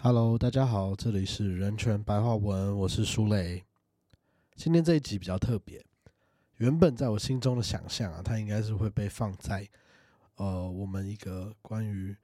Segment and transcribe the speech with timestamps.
[0.00, 3.64] Hello，大家好，这里是人权白话文，我是舒磊。
[4.54, 5.84] 今天这一集比较特别，
[6.58, 9.68] 原本在我心中的想象啊，它应该是会被放在
[10.36, 12.16] 呃我们一个关于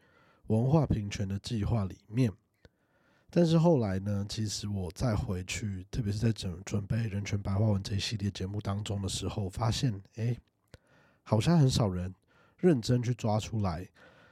[0.46, 2.32] 文化平权的计划里面。
[3.28, 10.36] 但是后来呢，其实我再回去，特别是在准准备人权白话文这一系列节目当中的时候，发现哎，
[11.24, 12.14] 好像很少人
[12.56, 13.88] 认真去抓出来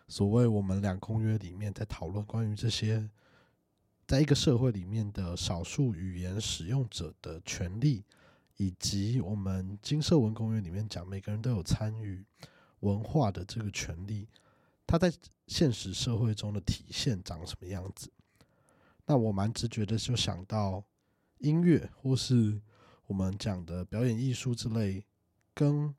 [0.06, 3.10] 所谓我们两公约里面在讨论关于这些。
[4.12, 8.04] 在一个社会里面的少数语言使用者的权利，
[8.58, 12.22] 以及我们金色文公约里面讲每个人都有参与
[12.80, 14.28] 文化的这个权利，
[14.86, 15.10] 它在
[15.46, 18.12] 现实社会中的体现长什么样子？
[19.06, 20.84] 那我蛮直觉的就想到
[21.38, 22.60] 音乐，或是
[23.06, 25.06] 我们讲的表演艺术之类，
[25.54, 25.94] 跟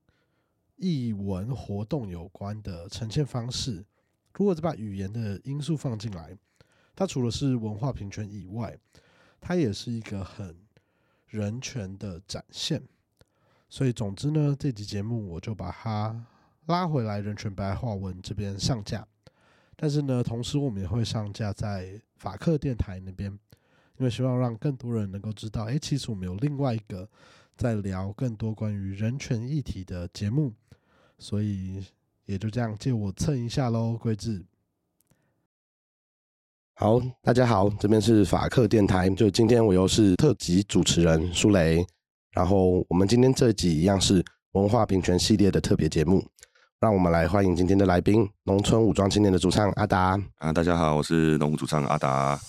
[0.76, 3.84] 艺文活动有关的呈现方式。
[4.36, 6.38] 如果再把语言的因素放进来。
[6.96, 8.78] 它除了是文化平权以外，
[9.42, 10.56] 它也是一个很
[11.28, 12.82] 人权的展现。
[13.70, 16.26] 所以，总之呢，这集节目我就把它
[16.68, 19.08] 拉回来人权白话文这边上架。
[19.76, 23.32] 但是呢，同时我们也会上架在法克电台那边，
[23.98, 27.10] 因为希望让更多人能够知道，哎，其实我们有另外一个
[27.58, 30.54] 在聊更多关于人权议题的节目。
[31.18, 31.84] 所以
[32.26, 34.46] 也就这样借我蹭一下喽，桂智。
[36.76, 39.08] 好，大家好，这边是法克电台。
[39.12, 41.86] 就今天我又是特辑主持人舒雷，
[42.32, 46.26] 然后我们今天这一集一样是文化平权系列的特别节目，
[46.80, 50.20] 让我们来欢迎今天的来宾——农村武装青年的主唱阿达。
[50.40, 52.40] 啊，大家好，我是农武主唱阿达。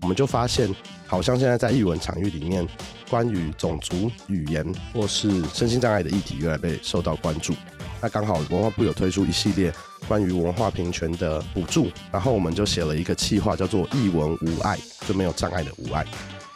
[0.00, 0.72] 我们就发现，
[1.08, 2.64] 好像现在在译文场域里面，
[3.10, 7.52] 关于种族、语言或是身心障碍的议题，越来越受到关注。
[8.00, 9.72] 那刚好文化部有推出一系列
[10.08, 16.04] 关于文化平权的补助，然后我们就写了一个企划，叫做“艺文无碍”，就没有障碍的无碍，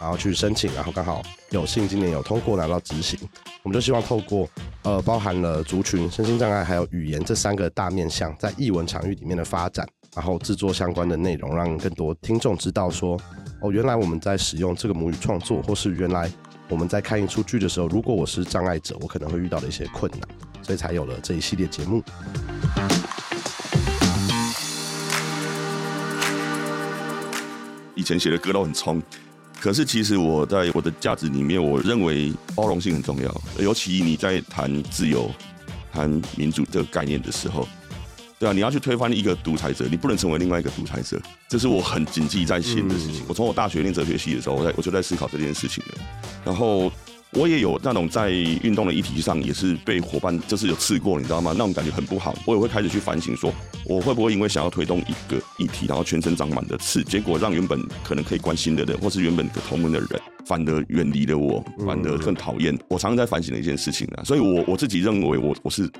[0.00, 3.18] 然后去申请，然后刚好有幸今年有通过拿到执行。
[3.62, 4.48] 我们就希望透过
[4.82, 13.18] 呃包含了族群、身心障碍还有语言这三个大面向，在艺文场域里面的发展，然后制作相关的内容，让更多听众知道说，
[13.60, 16.30] 哦，原来我们在使用这个母语创作，或是原来
[16.68, 20.20] 我们在看一出剧的时候，如果我是障碍者，我可能会遇到的一些困难。
[20.62, 22.02] 所以才有了这一系列节目。
[27.96, 29.02] 以前写的歌都很冲，
[29.60, 33.40] 可是其实我在我的价值里面，我认为包容性很重要。
[33.58, 35.28] 尤其你在谈自由、
[35.92, 37.66] 谈民主这个概念的时候，
[38.38, 43.24] 对啊，你要去推翻一个独裁者，你不能成为另外一个独裁者，这是我很谨记在心的事情。
[43.26, 45.94] 我从我大学念哲学系的时候，我在我就在思考这件事情了，
[46.44, 46.92] 然后。
[47.32, 51.52] 我也有那种在运动的议题上，也是被伙伴就是有刺过，你知道吗？
[51.52, 52.34] 那种感觉很不好。
[52.46, 53.52] 我也会开始去反省，说
[53.84, 60.08] 我会不会因为想要推动一个议题，然后全身长满的刺，结果让原本可能可以关心的人，或是原本的同门的人，
[60.46, 62.76] 反而远离了我，反而更讨厌。
[62.88, 64.24] 我常常在反省的一件事情啊。
[64.24, 65.90] 所以我我自己认为，我我是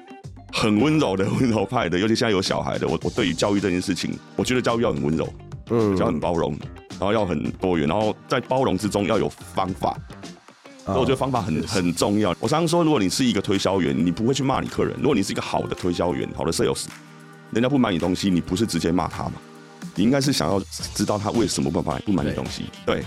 [0.53, 5.29] 很温柔的温柔派的，尤其现在有小孩的，我我对于教育这件事情，我觉得教育要很温柔，
[5.71, 6.57] 嗯，要很包容，
[6.93, 9.99] 然后要很多元，然后在包容之中要有方法。
[10.89, 12.31] 我觉得方法很很重要。
[12.39, 16.85] 我常常说，如果你是一个推销员，你不会去骂你客人；如果你是一个好的推销员，好的 sales，
[17.51, 19.33] 人家不买你东西，你不是直接骂他吗？
[19.97, 20.61] 你应该是想要
[20.95, 22.67] 知道他为什么不买不买你东西。
[22.85, 23.03] 对。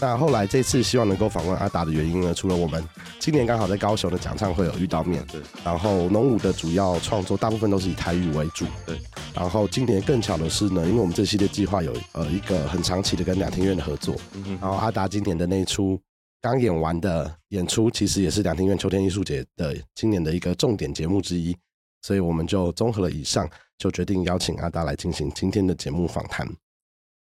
[0.00, 2.32] 那后来这次希望能够访问阿达的原因呢？
[2.34, 2.84] 除了我们
[3.28, 5.38] 今年刚好在高雄的讲唱会有遇到面，对。
[5.62, 8.98] 然后农舞的主要创作大部分都是以台语为主，对。
[9.34, 14.16] 然后今年更巧的是呢，因为我们这系列计划有呃一个很长期的跟两厅院的合作，
[14.58, 16.00] 然后阿达今年的那一出
[16.40, 21.54] 刚演完的演出，其实也是两厅院秋天艺术节的今年的一个重点节目之一，
[22.00, 23.46] 所以我们就综合了以上，
[23.76, 26.48] 就决定邀请阿达来进行今天的节目访谈。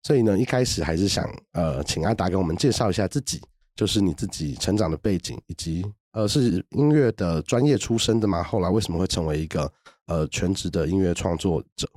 [0.03, 3.41] 所以呢，一开始还是想呃，请阿达给我们介绍一下自己，
[3.81, 8.43] 就是你自己成长的背景，以及呃，是音乐的专业出身的吗？
[8.43, 9.73] 后来为什么会成为一个
[10.05, 11.89] 呃全职的音乐创作者？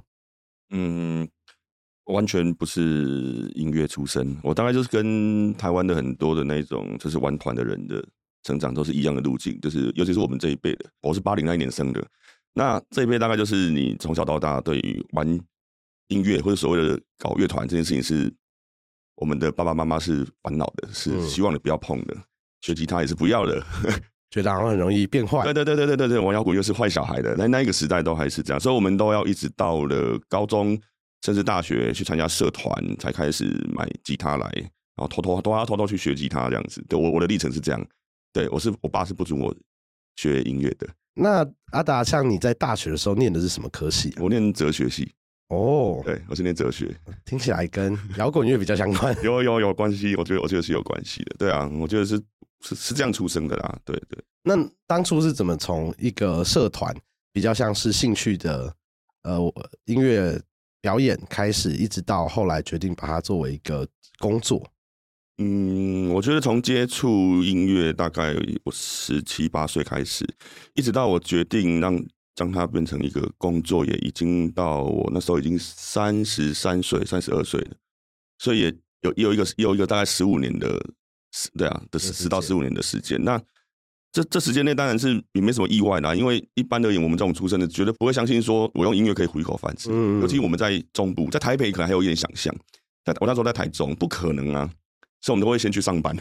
[0.70, 1.28] 嗯，
[2.04, 8.02] 完全不是音乐出身，我大概就是跟台湾的很多的那种就是玩团的人的
[8.44, 12.02] 成长都是一样的路径，就是尤其是我们这一辈的，我是八零那一年生的，
[12.54, 15.38] 那这一辈大概就是你从小到大对于玩。
[16.08, 18.31] 音乐或者所谓的搞乐团这件事情，是
[19.24, 22.14] 我们的爸爸妈妈是烦恼的，是希望你不要碰的。
[22.60, 23.58] 学吉他也是不要的，
[24.28, 25.42] 觉得好像很容易变坏。
[25.44, 27.34] 对对对对对对对，玩摇滚又是坏小孩的。
[27.38, 30.78] 在那一个时代都还是这样，所以我们都要一直到了高中
[31.22, 34.46] 甚至大学去参加社团，才开始买吉他来
[34.94, 36.84] 然后偷偷都要偷偷去学吉他这样子。
[36.86, 37.82] 对我我的历程是这样，
[38.30, 39.56] 对我是我爸是不准我
[40.16, 44.20] 学音乐的，那阿达，像你在大学的时候念的是什么科系啊？
[44.20, 45.10] 我念哲学系，
[45.54, 49.16] 哦，对我是念哲学，听起来跟摇滚乐比较相关。
[49.22, 52.20] 有有有关系，我觉得我觉得是有关系的，对啊，我觉得是
[52.60, 54.22] 是是这样出生的啦，对对。
[54.42, 54.54] 那
[54.86, 56.94] 当初是怎么从一个社团
[57.32, 58.74] 比较像是兴趣的
[59.22, 59.40] 呃
[59.86, 60.38] 音乐
[60.80, 64.62] 表演开始，一直到后来决定把它作为一个工作？
[65.38, 68.34] 嗯，我觉得从接触音乐大概
[68.64, 70.24] 我十七八岁开始，
[70.74, 71.96] 一直到我决定让
[72.34, 77.76] 将它变成一个工作，也已经到我那时候已经三十三岁、三十二岁了，
[78.38, 80.69] 所以也有有一个有一个大概十五年的
[81.32, 83.22] 时对啊的十十到十五年的时间。
[83.22, 83.40] 那
[84.12, 92.54] 这这时间内当然是也没什么意外啦，因为一般而言，我们这种出身的绝对不会相信说我用音乐可以糊一口饭吃，嗯尤其我们在中部，在台北可能还有一点想象，
[93.02, 94.70] 但我那时候在台中，不可能啊。
[95.20, 96.14] 所以我们都会先去上班。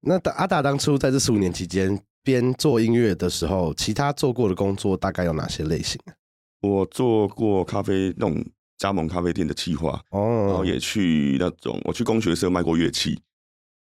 [0.00, 6.14] 那当阿达当初在这十五年期间边做音乐的时候，其他做过的工作大概有哪些类型啊？
[6.60, 8.44] 我做过咖啡那种
[8.76, 13.18] 加盟咖啡店的企划，哦然后哦，也去那种我去工学社卖过乐器，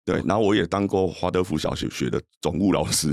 [0.05, 3.11] 对，然后我也当过华德福小学学的总务老师，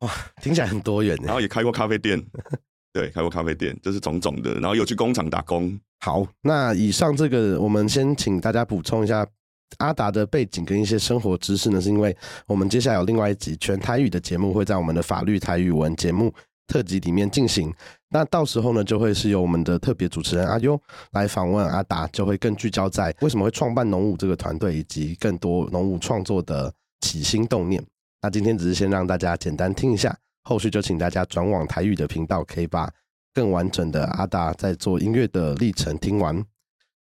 [0.00, 0.10] 哇
[0.40, 1.24] 听起来很多元呢。
[1.26, 2.22] 然后也开过咖啡店，
[2.92, 5.78] 对，开过咖啡店，这是种种的，然后有去工厂打工。
[6.00, 9.26] 好，那以上这个，我们先请大家补充一下
[9.78, 16.32] 阿达的背景跟一些生活知识呢，是因为我们接下来有另外一集全台语的节目会在我们的法律台语文节目
[16.66, 17.72] 特辑里面进行。
[18.08, 20.80] 那到时候呢，就会是由我们的特别主持人阿优
[21.12, 27.82] 来访问阿达，就会更聚焦在为什么会创办农舞这个团队，以及更多农舞创作的起心动念。
[28.20, 32.90] 那今天只是先让大家简单听一下，后续就请大家转往台语的频道，可以把
[33.32, 36.44] 更完整的阿达在做音乐的历程听完。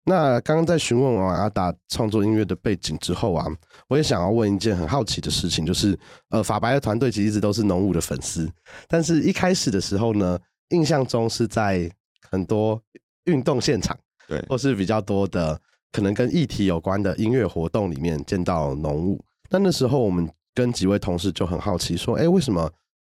[0.04, 3.46] 那刚刚在询问完阿达创作音乐的背景之后啊，
[3.88, 5.96] 我也想要问一件很好奇的事情，就是
[6.30, 8.50] 呃，法白的团队其实一直都是农舞的粉丝，
[8.88, 10.36] 但是一开始的时候呢，
[10.70, 11.88] 印象中是在
[12.30, 12.82] 很多
[13.26, 13.96] 运动现场，
[14.26, 15.60] 对或是比较多的
[15.92, 19.24] 可能跟议题有关的音乐活动里面见到农舞。
[19.50, 22.68] 那那时候我们跟几位同事就很好奇，说，哎，为什么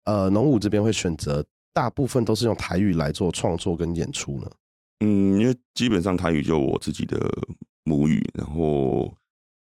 [0.04, 1.44] 呃农舞这边会选择
[1.74, 4.52] 大部分都是用台语来做创作跟演出呢？
[5.00, 7.20] 嗯，因为基本上台语就我自己的
[7.84, 9.14] 母语，然后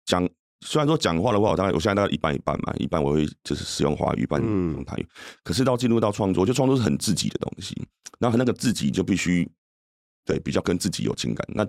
[0.05, 0.29] 讲
[0.61, 5.07] 虽然说讲话的话，我大概我现在大概一半一半嘛，一半我会就是使用华语，一半嗯用台语。
[5.43, 7.75] 可是到进入到创作，就创作是很自己的东西，
[8.19, 9.49] 然后那个自己就必须
[10.25, 11.47] 对比较跟自己有情感。
[11.53, 11.67] 那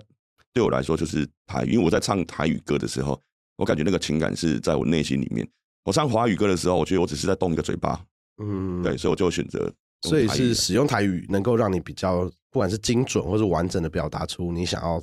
[0.52, 3.20] 对我来说就是台语，因为我在唱台语歌的时候，
[3.56, 5.48] 我感觉那个情感是在我内心里面。
[5.84, 8.00] 我唱华语歌的时候，我觉得我只是在动一个嘴巴，
[8.42, 9.74] 嗯，对，所以我就选择用
[10.04, 15.02] 所以是使用台语能够让你比较，不管是精准或是完整的表达出你想要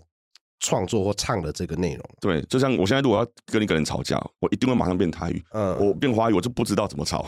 [0.59, 2.05] 创作或唱的这个内容。
[2.21, 5.43] 对，就像我现在如果要跟一个人吵架，我一定会马上变台语。
[5.53, 7.25] 嗯，我变华语，我就不知道怎么吵。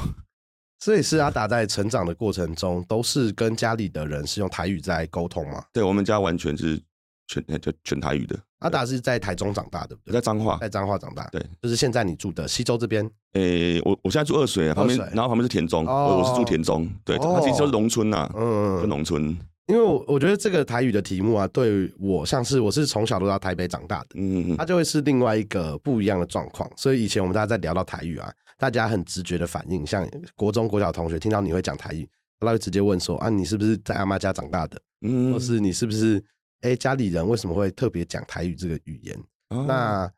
[0.80, 5.64] 所以是阿达在成长的过程中，都是跟家里的人是用台语在沟通吗？
[5.72, 6.80] 对我们家完全是
[7.28, 10.12] 全呃就全台语的，阿达是在台中长大，对不对？
[10.12, 10.58] 我在彰化。
[10.58, 13.08] 在彰化长大，对，就是现在你住的西周这边。
[13.34, 16.08] 诶、我我现在住二水，旁边然后旁边是田中，哦。
[16.10, 19.22] 我我是住田中，对，哦它其实就是农村呐、嗯就，农村，
[19.68, 26.70] 因为我我觉得这个台语的题目啊，对我像是我是从小都到台北长大的，嗯嗯它就会是另外一个不一样的状况。
[26.78, 32.08] 所以以前我们大家在聊到台语啊，大家很直觉的反应，像国中国小同学听到你会讲台语，
[32.40, 35.34] 他会直接问说啊，你是不是在阿妈家长大的，嗯。
[35.34, 36.24] 或是你是不是
[36.64, 39.18] 哎家里人为什么会特别讲台语这个语言？
[39.50, 40.12] 哦那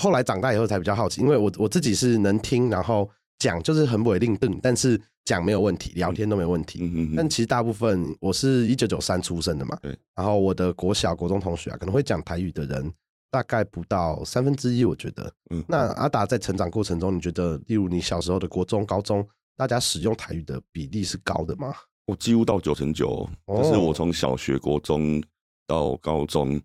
[0.00, 6.78] 后来长大以后才比较好奇，因为我我自己是能听，然后讲就是很稳定顿，但是讲没有问题，聊天都没有问题。
[6.80, 12.90] 嗯嗯嗯，但其实大部分我是一九九三出生的嘛，对，然后我的国小、国中同学啊，可能会讲台语的人
[13.30, 15.30] 大概不到三分之一，我觉得。
[15.50, 19.26] 嗯那阿达在成长过程中，你觉得，例如你小时候的国中、高中，
[19.58, 21.74] 大家使用台语的比例是高的吗？
[22.06, 25.22] 我几乎到九成九，哦就是我从小学、国中
[25.66, 26.60] 到高中，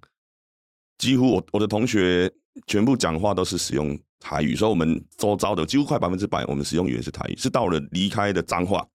[0.97, 2.31] 几乎我我的同学
[2.65, 7.35] 全部讲话都是使用台语，所以我们周遭的几乎快百分之百，我们使用语言是台语。
[7.37, 8.87] 是到了离开的脏话，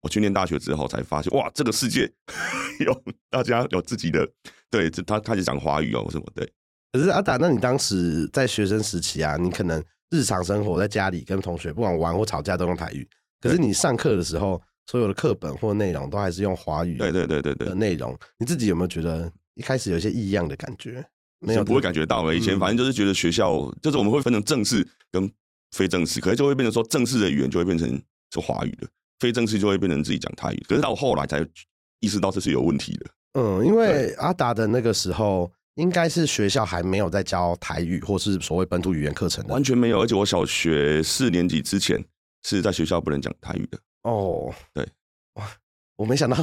[0.00, 2.10] 我去念大学之后才发现，哇，这个世界
[2.80, 4.26] 有大家有自己的，
[4.70, 6.50] 对，这他开始讲华语哦，什么对。
[6.92, 13.06] 可是阿达，那你当时在学生时期啊，你可能日常生活在家里跟同学不管玩或吵架都用台语，
[13.40, 21.04] 可是你上课的时候，所有的课本或内容都还是用华语对对对对对的，内容，你自己有没有觉得一开始有一些异样的感觉？
[21.40, 22.34] 没有，不会感觉到了。
[22.34, 25.30] 以前嗯反正就是觉得学校，就是我们会分成正式跟
[25.72, 27.88] 非正式，可是就会变成说正式的语言就会变成
[28.32, 28.86] 是华语的，
[29.18, 30.64] 非正式就会变成自己讲台语。
[30.68, 31.46] 可是到后来才
[32.00, 33.06] 意识到这是有问题的。
[33.34, 40.00] 嗯，因为阿达的那个时候应该是学校还没有在教台语或是所谓本土语言课程的完全没有。
[40.00, 42.02] 而且我小学四年级之前
[42.44, 43.78] 是在学校不能讲台语的。
[44.10, 44.54] 哦。
[44.72, 44.86] 对，
[45.34, 45.44] 哇，
[45.96, 46.36] 我没想到，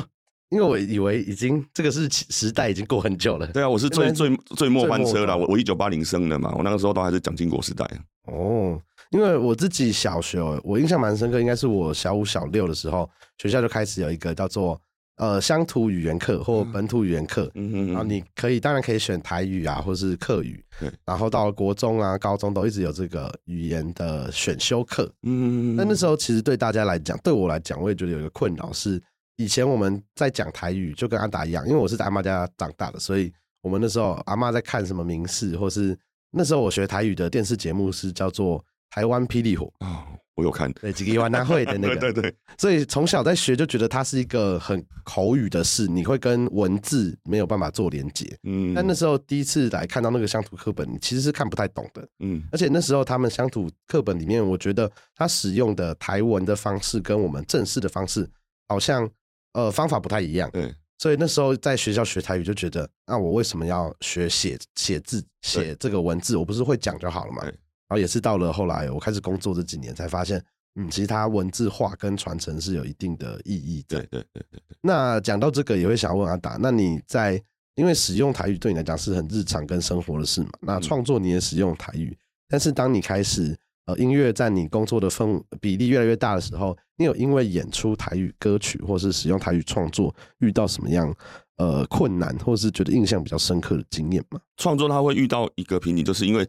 [0.50, 3.48] 因为我以为已经这个是时代已经过很久了。
[3.48, 5.38] 对啊，我是最最最末班车了。
[5.38, 7.90] 我我一九八零生的嘛，我那个时候都还是蒋经国时代。
[8.26, 8.80] 哦，
[9.12, 14.80] 因为我自己小学，我印象蛮深刻，应该是我小五小六的时候，学校就开始有一个叫做。
[15.18, 20.64] 呃，乡土语言课或本土语言课，然后你可以当然可以选台语啊，或是客语。
[21.06, 25.08] 然后到了国中啊、高中都一直有这个语言的选修课。
[25.22, 29.00] 嗯，但那时候其实对大家来讲，对我来讲，我也觉得有一个困扰是，
[29.36, 35.96] 以前我们在讲台语就跟阿达一样，因为我是在阿妈家长大的，所以我们那时候阿妈在看什么名视，或是
[36.32, 40.08] 那时候我学台语的电视节目是叫做《台湾霹雳火》啊。
[40.36, 58.28] 我有看，对几个万大会的那个， 对对对，所以从小在学就觉得它是一个很口语的事，你会跟文字没有办法做连接，嗯，但那时候第一次来看到那个乡土课本，其实是看不太懂的，嗯，而且那时候他们乡土课本里面，我觉得他使用的台文的方式跟我们正式的方式
[58.70, 59.08] 好像
[59.54, 66.36] 呃方法不太一样，对，所以那时候在学校学台语就觉得，那我为什么要学写写字写这个文字？
[66.36, 67.44] 我不是会讲就好了嘛。
[67.90, 70.44] 然后也是到了后来，我开始工作这几年，才发现，
[70.76, 74.00] 嗯，其实它文字化跟传承是有一定的意义的。
[74.00, 74.78] 对对对对对。
[74.82, 77.40] 那讲到这个，也会想问阿达，那你在
[77.76, 80.50] 因为使用台语对你来讲是很日常跟生活的事嘛？
[80.62, 91.14] 那创作你也使用台语，但是当你开始呃音乐在你工作的分比例越来越大的时候，你有因为演出台语歌曲或是使用台语创作遇到什么样
[91.58, 94.40] 呃困难，或是觉得印象比较深刻的经验吗？
[94.58, 96.48] 创作它会遇到一个瓶颈，就是因为。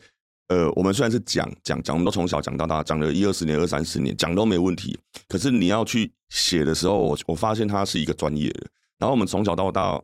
[0.49, 4.99] 呃，我们虽然是讲讲讲，我们都从小讲到大，讲了一二十年、二三十年，讲都没问题。
[5.27, 8.67] 可是你要去写的时候，我我发现他是一个专业的。
[8.99, 9.99] 然后我们从小到大，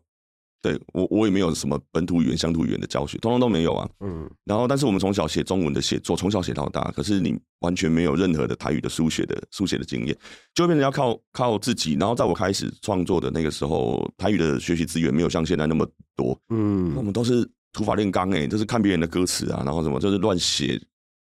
[0.63, 3.87] 对我我也没有什么本土语言、乡土语言的教学，通通都没有啊。
[4.01, 4.31] 嗯。
[4.45, 10.17] 然后，但是我们从小写中文的写作，从小写到大，可是你完全没有任何的台语的书写的书写的经验，
[10.55, 11.95] 就会变成要靠靠自己。
[12.01, 16.39] 然后在我开始创作的那个时候，台语的学习资源没有像现在那么多。
[16.49, 16.95] 嗯。
[16.97, 17.47] 我们都是。
[17.73, 20.81] 土法炼钢哎，就是看别人的歌词啊，然后什么就是乱写，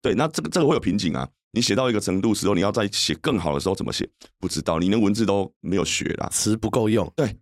[0.02, 1.28] 对，那这个这个会有瓶颈啊。
[1.52, 4.06] 你写到一个程度时候，你要再写更好的时候怎么写？
[4.40, 7.38] 不知道，你连文字都没有学啦，词不够用，对，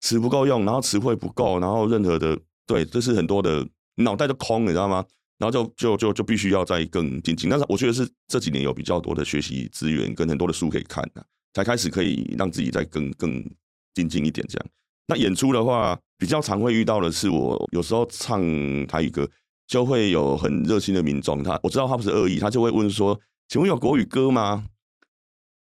[0.00, 5.04] 词不够用，然后词汇不够，然后任何的，对，这是很多的脑袋都空，你知道吗？
[5.38, 7.50] 然后就就就就必须要再更精进。
[7.50, 13.44] 但是我觉得是这几年有比较多的学习资源跟很多的书可以看的，才开始可以让自己再更更
[13.94, 14.66] 精进一点这样。
[15.06, 15.98] 那演出的话。
[16.18, 18.40] 比较常会遇到的是，我有时候唱
[18.86, 19.28] 台语歌，
[19.66, 24.64] 就会有很热心的民众，他我知道他不是恶意，他就会问说：“请问有国语歌吗？”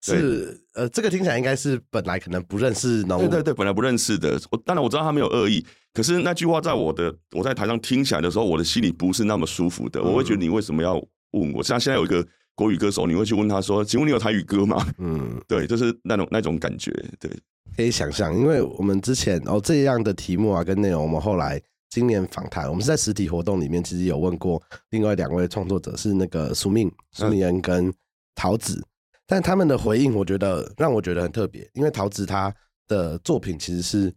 [0.02, 4.40] 是，呃，这个听起来应该是本来可能不认识，对对对，本来不认识的。
[4.50, 10.02] 我当然我知道他没有恶意，可是那句话在我的我在台上听起来的时候，我的心里不是那么舒服的。
[10.02, 10.94] 我会觉得你为什么要
[11.30, 11.62] 问我？
[11.62, 12.26] 像现在有一个
[12.60, 17.30] 国语歌手，你会去问他说：“请问你有台语歌吗？”嗯，对，就是那种那种感觉，对。
[17.74, 27.90] 可以想象，因为我们之前哦这样的题目啊跟内容，我们后来今年访谈，我们是在实体活动里面其实有问过另外两位创作者，是那个苏命苏明恩跟
[28.34, 28.84] 桃子，
[29.26, 32.54] 但他们的回应我觉得让我觉得很特别，因为桃子他
[32.86, 34.12] 的作品其实是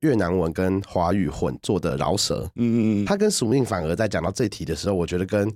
[0.00, 5.48] 越南文跟华语混做的饶舌，嗯嗯嗯，他跟苏命反而在讲到这题的时候，我觉得跟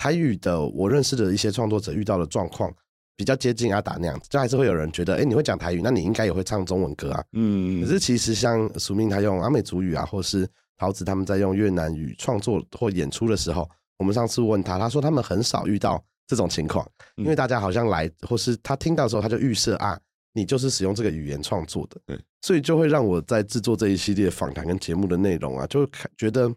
[0.00, 2.72] 台语的我认识的一些创作者遇到的状况。
[3.16, 7.22] 比较接近阿达那样子，就还是会有人觉得，哎，你会讲台语，那你应该也会唱中文歌啊。
[7.34, 20.00] 嗯，可是其实像苏明他用阿美族语啊，或是桃子他们在用越南语创作或演出的时候，我们上次问他，他说他们很少遇到这种情况，因为大家好像来或是他听到的时候，他就预设啊，
[20.32, 22.00] 你就是使用这个语言创作的。
[22.06, 26.50] 对，所以就会让我在制作这一系列访谈跟节目的内容啊，就觉得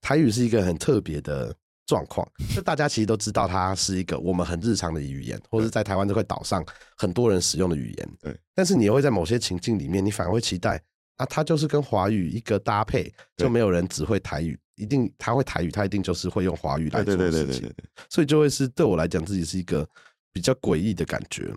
[0.00, 1.52] 台语是一个很特别的。
[1.86, 6.64] 状况，就大家其实都知道，它是一个我们很日常的语言，或者在台湾这块岛上
[6.96, 8.08] 很多人使用的语言。
[8.20, 10.80] 对，但是你会在某些情境里面，你反而会期待
[11.16, 17.70] 啊，它就是跟华语一个搭配，就没有人只会台语，一定他会台语，他一定就是会用华语来做事情。
[18.08, 19.86] 所以就会是对我来讲，自己是一个
[20.32, 21.52] 比较诡异的感觉。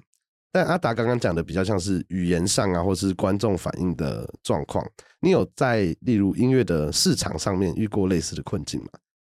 [0.52, 4.86] 但阿达刚刚讲的比较像是语言上啊，或是观众反应的状况，
[5.20, 8.88] 你有在例如音乐的市场上面遇过类似的困境吗？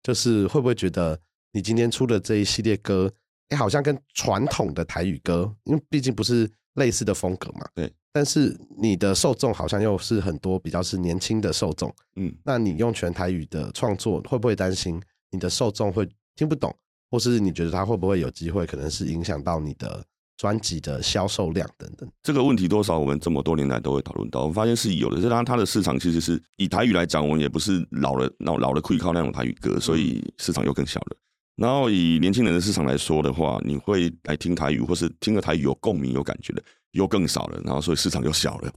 [0.02, 1.19] 就是会不会觉得
[1.52, 3.12] 你今天出的这一系列歌，
[3.49, 7.66] 哎，好像跟传统的台语歌，因为毕竟不是类似的风格嘛。
[7.75, 7.92] 对。
[8.12, 11.95] 但是你的受众好像又是很多比较是年轻的受众。
[12.16, 12.35] 嗯。
[12.45, 16.75] 那你用全台语的创作，会不会担心你的受众会听不懂，
[17.11, 20.04] 或是你觉得他会不会有机会，可能是影响到你的
[20.40, 22.11] 专辑的销售量等等。
[22.23, 25.20] 这个问题多少我们这么多年来都会讨论到，我发现是有的。
[25.20, 31.16] 就它它的市场其实是以台语来讲，我们也不是老了老老的可以靠那种台语歌，所以市场又更小了。
[31.56, 37.61] 然后以年轻人的市场来说的话，你会来听台语，或是听个台语有共鸣、有感觉的，又更少了。
[37.62, 38.73] 然后所以市场又小了。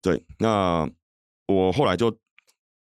[0.00, 0.88] 对，那
[1.48, 2.16] 我后来就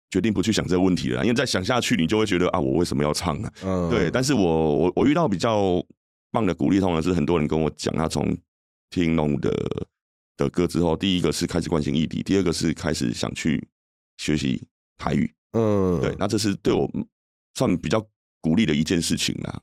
[0.09, 3.53] 决定不去想这个问题了，因为再想下去，你就会觉得啊，我为什么要唱啊？
[3.63, 5.81] 嗯，对，但是我我我遇到比较
[6.31, 8.35] 棒的鼓励，通常是很多人跟我讲，他从
[8.89, 9.51] 听龙的
[10.37, 13.67] 的歌之后，第一个是开始关心异地，第二个是开始想去
[14.17, 14.61] 学习
[14.97, 15.31] 台语。
[15.53, 16.89] 嗯，对，那这是对我
[17.55, 18.05] 算比较
[18.39, 19.61] 鼓励的一件事情啦。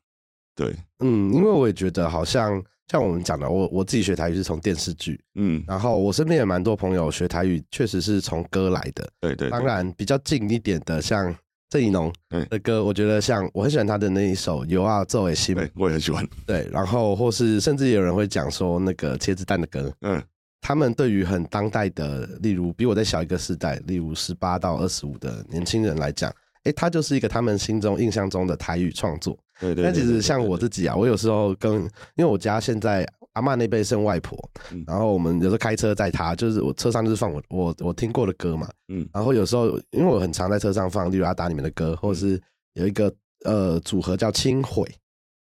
[0.54, 9.10] 对，嗯，因为我也觉得好像像我们讲的，我我自己学台语是从电视剧，嗯，然后我身边也蛮多朋友学台语，确实是从歌来的。
[9.20, 11.34] 对对，当然比较近一点的，像
[11.70, 16.26] 郑怡农嗯的歌，我觉得像我很喜欢他的那一首《有啊作为心》，对我也很喜欢。
[16.46, 20.22] 对，然后或是甚至有人会讲说那个茄子蛋的歌，嗯，
[20.62, 26.34] 他们对于很当代的，例如比我再小一个世代，例如十八到二十五的年轻人来讲，
[26.64, 29.36] 诶，他就是一个他们心中印象中的台语创作。
[29.60, 29.84] 对对。
[29.84, 31.82] 但其实像我，自己啊，我有时候跟，
[32.14, 33.06] 因为我家现在
[33.38, 34.36] 阿妈那辈剩外婆，
[34.72, 34.84] 嗯。
[34.86, 39.08] 然后我们有时候开车载她，就是我车上就是放我我我听过的歌嘛，嗯。
[39.12, 42.40] 然后有时候因为我很常在车上放，例如阿达里面的歌，或者是
[42.74, 43.12] 有一个
[43.44, 44.84] 呃组合叫轻毁，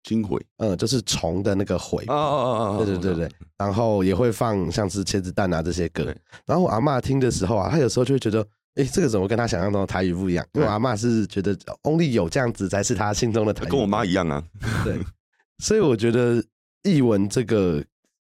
[0.02, 2.76] 金毁嗯，就是虫的那个毁啊，啊啊啊！
[2.78, 6.04] 对对对对，然后也会放像是茄子蛋啊这些歌。
[6.04, 6.16] 对。
[6.44, 10.44] 然后我阿嬷听的时候啊，她有时候就会觉得，哎，这个怎么跟她想象中的台语不一样？
[10.52, 14.42] 因为我阿嬷是觉得 only 有这样子才是她心中的台语，跟我妈一样啊。
[14.84, 14.98] 对。
[15.62, 16.44] 所以我觉得
[16.84, 17.84] 译文这个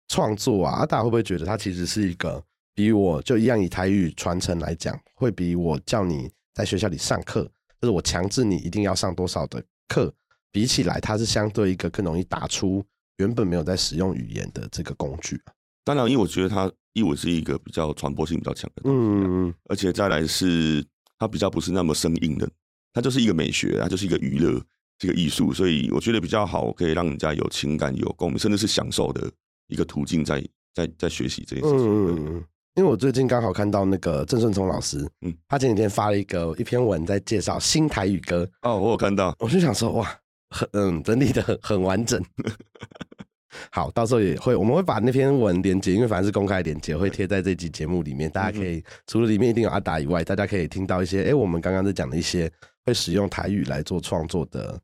[0.09, 2.43] 创作啊，大家会不会觉得它其实是一个
[2.75, 7.43] 比我就一样以台语传承来讲，会比我叫你在学校里上课，
[7.79, 10.13] 就是我强制你一定要上多少的课，
[10.51, 12.83] 比起来，它是相对一个更容易打出
[13.17, 15.53] 原本没有在使用语言的这个工具啊。
[15.83, 20.83] 当然，因为我觉得它译文是一个比较传播性比较强的东西啊，嗯而且再来是
[21.17, 22.49] 它比较不是那么生硬的，
[22.93, 24.59] 它就是一个美学，它就是一个娱乐，
[24.99, 29.31] 这个艺术，所以我觉得比较好，可以让人家有情感、有共鸣，甚至是享受的
[29.67, 31.87] 一个途径在，在在学习这件事情。
[31.87, 32.43] 嗯嗯嗯。
[32.75, 40.07] 因为我最近刚好看到那个郑顺聪老师，嗯嗯，他前几天发了一个一篇文在介绍新台语歌，哦，我有看到，我就想说，哇，
[40.49, 42.23] 很嗯，整理的很很完整。
[43.71, 52.49] 好，到时候也会我们会把那篇文连接，因为反正是公开连接，会贴在这集节目里面，大家可以除了里面一定有阿达以外，大家可以听到一些，哎，我们刚刚在讲的一些
[52.85, 54.79] 会使用台语来做创作的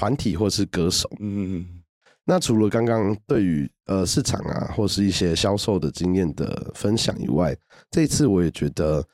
[0.00, 1.06] 团体或是歌手。
[1.20, 1.82] 嗯嗯嗯
[2.24, 7.54] 那除了刚刚对于呃市场啊或是一些销售的经验的分享以外，
[7.90, 9.04] 这一次我也觉得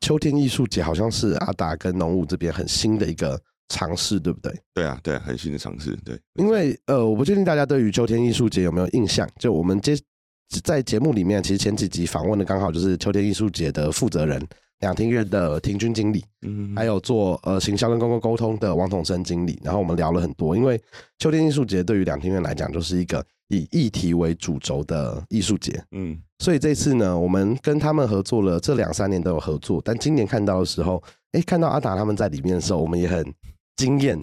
[0.00, 4.52] 秋天艺术节好像是阿达跟农务这边很新的一个尝试，对不对？
[4.74, 9.28] 对啊，对啊，很新的尝试，对，因为呃，我不确定大家对于秋天艺术节有没有印象。
[9.38, 9.96] 就我们接
[10.62, 14.44] 在节目里面，其实前几集访问的刚好就是秋天艺术节的负责人
[14.84, 19.58] 两厅院的庭军经理，嗯，还有做呃行销跟公共沟通的王统生经理。
[19.64, 20.78] 然后我们聊了很多，因为
[21.18, 25.82] 秋天艺术节对于两厅院来讲，就是一个以议题为主轴的艺术节。
[25.92, 29.80] 嗯所以这次呢，我们跟他们合作了，这两三年都有合作。
[29.82, 33.24] 但今年看到的时候，哎，看到阿达他们在里面的时候，我们也很
[33.76, 34.18] 惊艳，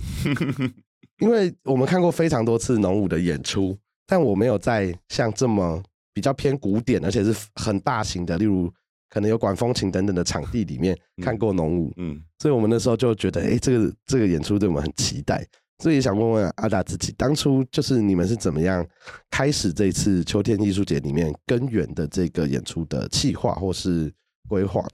[1.17, 5.81] 因为我们看过非常多次农舞的演出，但我没有在像这么
[6.13, 8.71] 比较偏古典，而且是很大型的，例如
[9.11, 11.93] 可能有管风琴等等的场地里面看过农舞。
[11.97, 15.45] 嗯，所以我们那时候就觉得，哎，这个这个演出对我们很期待。
[15.79, 18.87] 所以也想问问阿达自己，当初就是你们是怎么样
[19.31, 24.13] 开始这次秋天艺术节里面根源的这个演出的计划或是
[24.47, 24.87] 规划？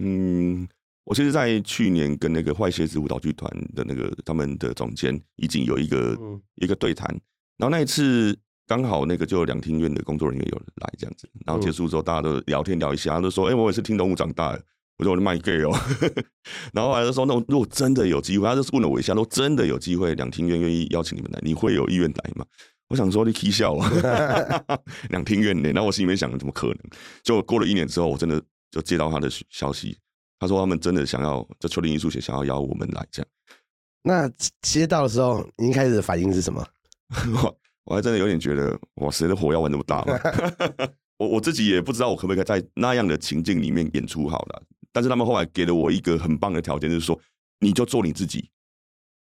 [0.00, 0.68] 嗯，
[1.02, 7.08] 我其实，在去年跟那个坏鞋子舞蹈剧团的那个他们的总监已经有一个、嗯一个对谈，
[7.58, 8.38] 然后那一次
[8.70, 14.62] 刚好那个就两厅院的工作人员有来这样子，然后结束之后大家都聊天聊一下，他就说：“哎、我也是听动物长大的。”
[14.96, 15.76] 我说：“我是卖 gay 哦。”
[16.72, 22.46] 然后后来就说：“那如果真的有机会，他就问了我一下，说真的有机会，两厅院愿意邀请你们来，你会有意愿来吗？”
[22.86, 23.90] 我想说你 k 笑啊，
[25.10, 26.76] 两厅院呢，然后我心里面想，怎么可能？
[27.24, 29.98] 就过了一年之后，我真的就接到他的消息，
[30.38, 33.28] 他说他们真的想要，就秋林艺术节想要邀我们来这样。
[34.04, 34.30] 那
[34.62, 36.64] 接到的时候，您开始的反应是什么？
[37.84, 40.18] 我我还真的有点觉得，哇，谁的火要玩那么大吗？
[41.18, 44.62] 我我自己也不知道我可不可以在那样的情境里面演出好了。
[44.92, 47.18] 但是他们后来给了我一个很棒的条件，就是说，
[47.60, 48.48] 你就做你自己，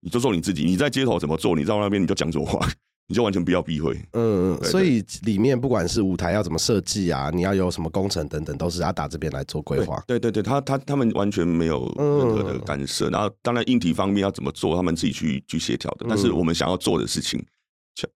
[0.01, 2.67] 你就做你自己，你在街头怎么做，你在那边你就讲什么话，
[3.09, 3.95] 你就完全不要避讳。
[4.13, 10.03] 嗯，嗯所以里面不管是舞台要怎么设计啊，你要有什么工程等等，都是阿达这边来做规划。
[10.07, 16.07] 对对对，他他他们完全没有任何的干涉，然后当然硬体方面要怎么做，他们自己去去协调的。
[16.09, 17.45] 但是我们想要做的事情，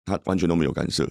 [0.04, 1.08] 他完全都没有干涉。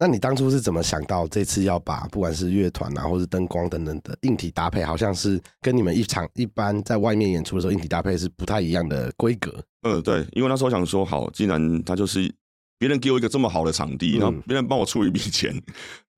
[0.00, 9.60] 那你当初是怎么想到这次要把不管是乐团啊，或是灯光等等的硬体搭配，好像是跟你们一场一般在外面演出的时候硬体搭配是不太一样的规格？
[9.82, 12.32] 嗯，对，因为那时候想说，好，既然他就是
[12.78, 15.52] 别人给我一个这么好的场地，嗯然后别人帮我出一笔钱，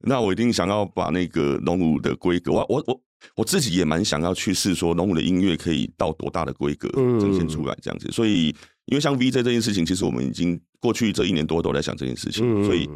[0.00, 3.00] 那我一定想要把那个龙舞的规格，我我我
[3.36, 8.10] 我自己也蛮想要去试说龙舞的音乐可以到多大的规格嗯呈现出来这样子。
[8.12, 8.48] 所以，
[8.84, 12.88] 因为像 VJ 这件事情，其实我们已经过去这一年多都在想这件事情，嗯所以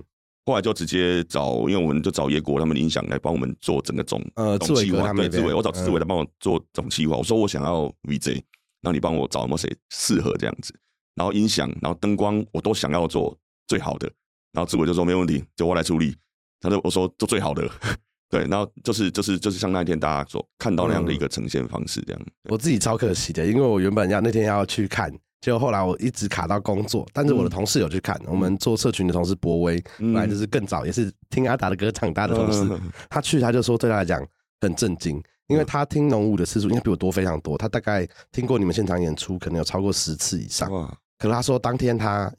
[0.46, 5.12] 后来就直接找，因为我们就找野果他们音响来帮我们做整个总呃总计划。
[5.12, 7.16] 对，志伟，我找志伟嗯来帮我做总计划。
[7.16, 8.42] 我说我想要 VJ，
[8.82, 10.74] 那你帮我找有没有谁适合这样子？
[11.14, 14.10] 然后音响，然后灯光，我都想要做最好的。
[14.52, 16.14] 然后志伟就说没问题，就我来处理。
[16.60, 17.68] 他说我说做最好的，
[18.30, 22.22] 对，然后就是就是就是像那一天大家所看到那样的一个呈现方式这样。
[22.50, 25.12] 我自己超可惜的，因为我原本要那天要去看，
[25.44, 30.14] 结果后来我一直卡到工作，但是我的同事有去看，我们做社群的同事博威，嗯。
[30.14, 32.90] 本来就是更早也是听阿达的歌长大的同事，嗯。
[33.10, 34.26] 他去他就说对他来讲
[34.62, 40.72] 很震惊，因为他听龙舞的次数应该比我多非常多，他大概听过你们现场演出可能有超过十次以上。
[40.72, 40.86] 哇，
[41.18, 42.32] 可是他说当天他，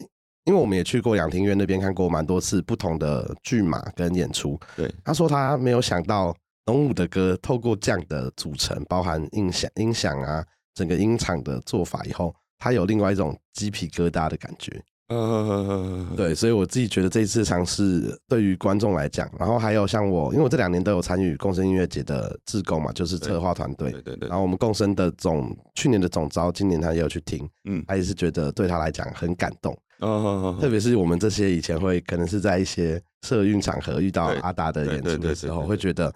[0.45, 14.81] 因为我们也去过两厅院那边看过蛮多次不同的剧码跟演出，对，他说他没有想到龙舞的歌透过这样的组成，包含音响、音响啊，整个音场的做法以后，他有另外一种鸡皮疙瘩的感觉。
[15.07, 24.01] 呃，对，所以我自己觉得这一次尝试对于观众来讲，然后还有像我，因为我这两年都有参与共生音乐节的志工嘛，就是策划团队对。
[24.01, 29.77] 对对然，后我们共生的总去年的总招，今年他也有去听，嗯，他也是觉得对他来讲很感动。
[29.99, 36.11] 啊，特别是我们这些以前会可能是在一些社运场合遇到阿达的演出的时候，会觉得，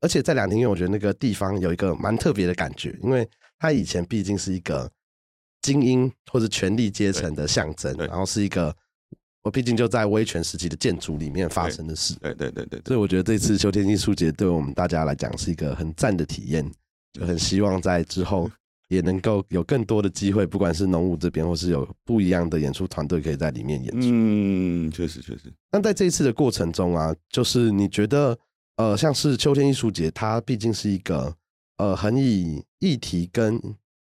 [0.00, 4.90] 而且在两厅院，我觉得那个地方有一个蛮特别的感觉，因为他以前毕竟是一个
[5.62, 8.74] 精英或者权力阶层的象征，然后是一个
[9.42, 16.70] 我毕竟就在威权时期的建筑里面发生的事，对对对对对，所以我觉得这次秋天艺术节对我们大家来讲是一个很赞的体验，
[17.12, 18.50] 就很希望在之后
[18.88, 24.08] 也能够有更多的机会，不管是农务这边，或是有不一样的演出团队可以在里面演出。
[24.10, 28.36] 嗯，确实确实，那在这一次的过程中啊，就是你觉得，
[28.76, 31.34] 呃，像是秋天艺术节，它毕竟是一个
[31.76, 33.60] 呃很以议题跟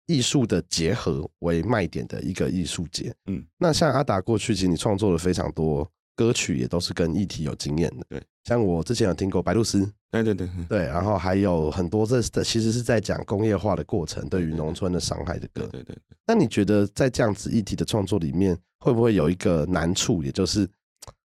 [0.07, 3.13] 艺术的结合为卖点的一个艺术节。
[3.25, 8.05] 嗯，那像阿达过去，其实你创作了非常多歌曲，也都是跟议题有经验的。
[8.09, 15.81] 对，像我之前有听过白露丝，对对对，对，然后还有很多这的其实是在讲工业化的过程对于农村的伤害的歌对。
[15.81, 20.69] 对对，那你觉得在这样子议题的创作里面，会不会有一个难处，也就是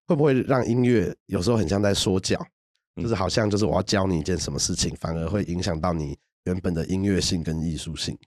[0.07, 2.41] 会不会让音乐有时候很像在说教，
[2.97, 8.19] 嗯就是好像就是我要教你一件什么事情，反而会影响到你原本的音乐性跟艺术性。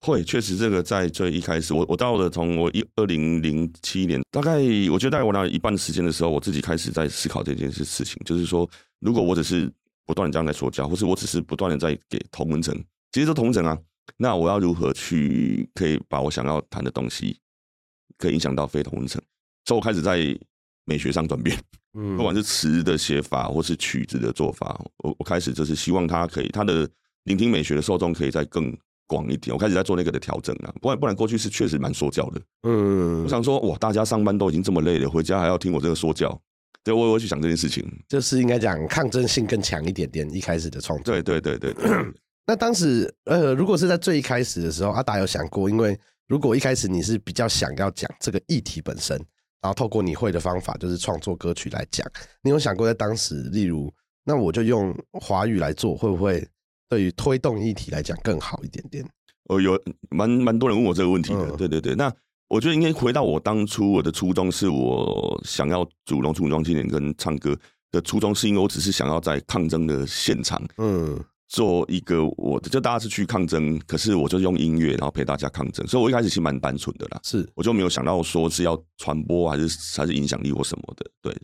[0.00, 4.58] 会，确实这个在最一开始，我我到了从我一二零零七年，大概
[4.90, 8.68] 我觉得大概我那一半时间的时候，我自己开始在思考这件事事情，就是说，
[9.00, 9.70] 如果我只是
[10.06, 12.74] 不断的这样在说教，或是我只是不断的在给同文层，
[13.12, 13.78] 其实都同文层啊，
[14.16, 17.38] 那我要如何去可以把我想要谈的东西，
[18.16, 19.20] 可以影响到非同文层？
[19.66, 20.18] 所以我开始在
[20.86, 21.56] 美学上转变，
[21.92, 26.88] 嗯不管是词的写法或是曲子的做法，我我开始就是希望他可以，他的
[27.24, 28.74] 聆听美学的受众可以在更
[29.10, 29.52] 广一点。
[29.52, 32.40] 我开始在做那个的调整啊，不然不然过去是确实蛮说教的。
[32.62, 36.40] 嗯我，想说，哇，大家上班都已经这么累了，回家还要听我这个说教，
[36.84, 37.84] 对我我会去想这件事情。
[38.08, 40.30] 就是应该讲抗争性更强一点点。
[40.32, 41.84] 一开始的创作，对对对对对，
[42.46, 49.16] 那当时呃，如果是在最一开始的时候，阿达有想过，因为如果一开始你是比较想要讲这个议题本身，
[49.60, 52.06] 然后透过你会的方法，就是创作歌曲来讲，
[52.42, 53.92] 你有想过在当时，例如，
[54.24, 56.46] 那我就用华语来做，会不会
[56.90, 59.08] 对于推动议题来讲更好一点点？
[59.48, 61.50] 哦有蛮蛮多人问我这个问题的。
[61.50, 62.12] 嗯对对对，那
[62.48, 67.56] 我觉得应该回到我当初我的初衷，是我想要主龙出装青年跟唱歌
[67.90, 70.62] 的初衷，是因为我只是想要在抗争的现场。
[70.76, 77.44] 嗯做一个我就大家是去抗争，可是我就用音乐然后陪大家抗争，所以我一开始其实蛮单纯的啦，是。
[77.56, 81.36] 我就没有想到说是要传播还是还是影响力或什么的，对。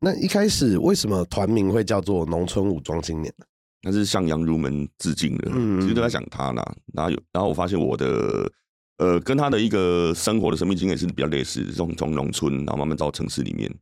[0.00, 3.44] 那一开始为什么团名会叫做农村武装青年呢？
[3.82, 6.74] 那是向杨如门致敬的，嗯其实都在讲他啦。
[6.92, 8.50] 然后有，然后我发现我的
[8.98, 13.72] 呃，跟他的一个生活的生命经验是比较类似，从从农村然后慢慢到城市里面，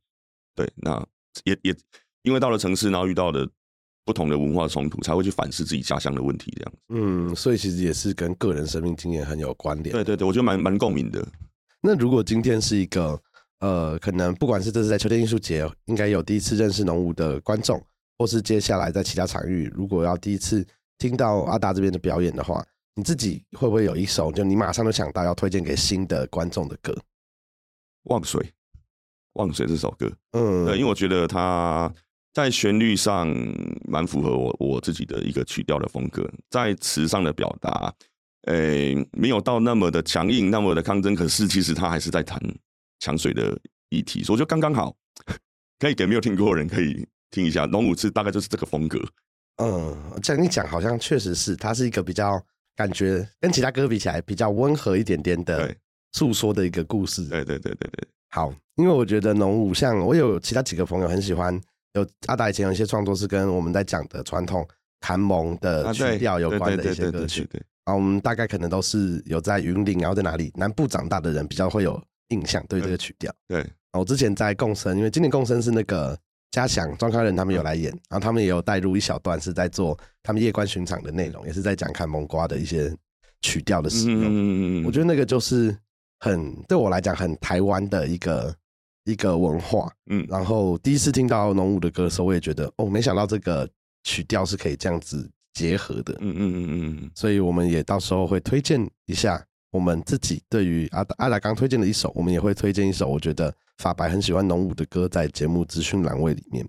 [0.55, 1.03] 对，那
[1.45, 1.75] 也也
[2.23, 3.49] 因为到了城市，然后遇到的
[4.05, 6.79] 不同的文化冲突，才会去反思自己家乡的问题，这样子。
[6.91, 9.91] 嗯，所以其实也是跟个人生命经验很有关联。
[9.93, 11.27] 对对对，我觉得蛮蛮共鸣的。
[11.81, 13.19] 那如果今天是一个
[13.61, 17.83] 呃，可能不管是这是在秋天艺术节，应该有第一次认识农舞的观众，
[18.19, 20.67] 或是接下来在其他场域，如果要第一次
[20.99, 26.97] 听到阿达这边的表演的话，你自己会不会有一首就你马上就想到要推荐给新的观众的歌？
[28.05, 28.53] 忘水，
[29.35, 30.11] 忘水》这首歌。
[30.33, 31.93] 嗯，对，因为我觉得它
[32.33, 33.29] 在旋律上
[33.87, 37.93] 蛮符合我我自己的一个曲调的风格，在词上的表达，
[38.43, 42.41] 诶、没有到那么的强硬，那么的抗争，可是其实他还是在谈
[43.01, 44.97] 抢水的议题，所以我觉得刚刚好，
[45.79, 47.67] 可以给没有听过的人可以听一下。
[47.67, 48.99] 龙武次大概就是这个风格，
[49.57, 52.43] 嗯，这样一讲，好像确实是，它是一个比较
[52.75, 55.75] 感觉跟其他歌比起来比较温和一点点的
[56.13, 57.25] 诉说的一个故事。
[57.29, 61.59] 对对对对对，好，因为我觉得农五像我有其他几个朋友很喜欢，
[61.95, 64.67] 有阿达以前有一些创作是跟我们在讲的传统
[65.01, 67.49] 韩蒙的曲调有关的一些歌曲。
[67.85, 73.33] 啊，我们大概可能都是有在云林，然后在哪里南部长大的人比较会有印象对这个曲调。
[73.47, 73.61] 对，
[73.93, 76.19] 啊我之前在共生，因为今年共生是那个
[76.51, 82.95] 嘉祥、庄康仁他们有来演，然后他们也有带入一小段是在做他们夜观巡场的内容，也是在讲看蒙瓜的一些
[83.43, 84.23] 曲调的使用。
[84.23, 85.77] 嗯嗯嗯我觉得那个就是
[86.21, 88.55] 很对我来讲很台湾的一个
[89.05, 89.93] 一个文化。
[90.07, 93.69] 嗯然后第一次听到农舞的歌的时候，我也觉得哦，没想到这个
[94.05, 96.15] 曲调是可以这样子结合的。
[96.21, 106.67] 嗯嗯嗯嗯嗯，所以我们也到时候会推荐一下我们自己对于阿达阿达刚推荐的一首，我们也会推荐一首我觉得法白很喜欢农舞的歌，在节目资讯栏位里面。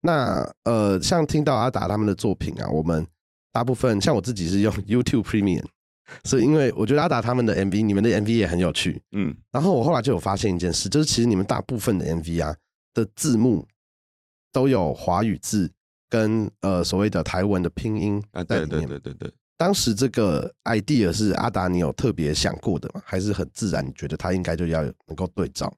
[0.00, 3.06] 那呃，像听到阿达他们的作品啊，我们
[3.52, 5.64] 大部分像我自己是用 YouTube Premium，
[6.24, 9.02] 所以因为我觉得阿达他们的 MV，你们的 MV 也很有趣。
[9.12, 12.54] 嗯然后我后来就有发现一件事，就是其实你们大部分的 MV 啊
[12.94, 13.66] 的字幕
[14.52, 15.68] 都有华语字
[16.08, 18.86] 跟呃所谓的台文的拼音啊，对对。
[18.86, 19.32] 对对对。
[19.56, 23.02] 当时这个 idea 是阿达你有特别想过的吗？
[23.04, 23.84] 还是很自然？
[23.84, 25.74] 你觉得他应该就要能够对照？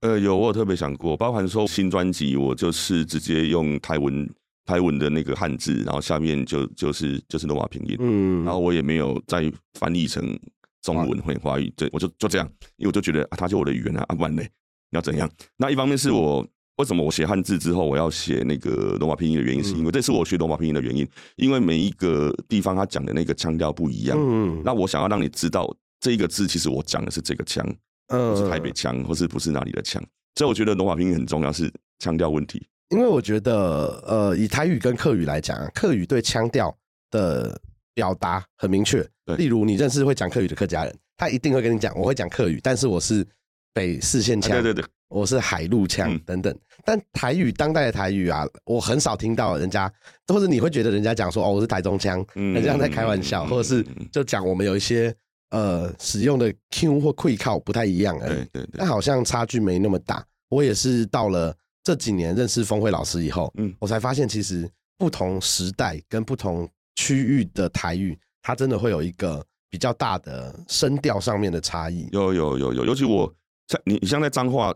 [0.00, 4.28] 呃，有我有特别想过，包含说新专辑，我就是直接用台文
[4.64, 10.38] 台文的那个汉字，然后下面就就是就是罗马拼音，嗯，然后我也没有再翻译成
[10.82, 14.44] 中文或者华语，对我就就这样，因为我就觉得啊，它就我的语言啊，啊不然嘞，
[14.90, 15.28] 你要怎样？
[15.56, 27.76] 那一方面是我为什么我写汉字之后我要写那个罗马拼音的原因，是因为这是我学罗马拼音的原因，因为每一个地方它讲的那个腔调不一样，嗯那我想要让你知道这一个字其实我讲的是这个腔，嗯
[28.08, 30.02] 不是台北腔，或是不是哪里的腔，
[30.36, 32.66] 所以我觉得罗马拼音很重要，是腔调问题。
[32.90, 36.74] 因为我觉得，呃，以台语跟客语来讲啊，客语对腔调
[37.10, 37.60] 的
[37.92, 39.06] 表达很明确。
[39.36, 43.26] 例如，你认识会讲客语的客家人，他一定会跟你讲，我会讲客语，但是我是
[43.74, 46.58] 北四线腔，啊对对对，我是海陆腔嗯等等。
[46.82, 49.92] 但台语当代的台语啊，我很少听到人家，
[50.28, 55.14] 或者你会觉得人家讲说哦，我是台中腔，嗯很像在开玩笑，嗯或者是就讲我们有一些
[55.50, 58.48] 呃使用的 Q 或 q 靠不太一样而已对。
[58.52, 60.24] 对对但，好像差距没那么大。
[60.48, 72.08] 我也是到了这几年认识峰会老师以后，嗯我才发现其实不同时代跟不同区域的台语，它真的会有一个比较大的声调上面的差异。
[72.12, 73.32] 有有有有，尤其我
[73.68, 74.74] 像你，你像在彰化，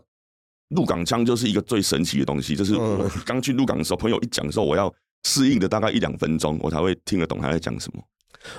[0.69, 2.75] 鹿港腔就是一个最神奇的东西，就是
[3.25, 8.03] 刚去鹿港的时候，朋友一讲的时候，我要适应的大概一两分钟，我才会听得懂他在讲什么。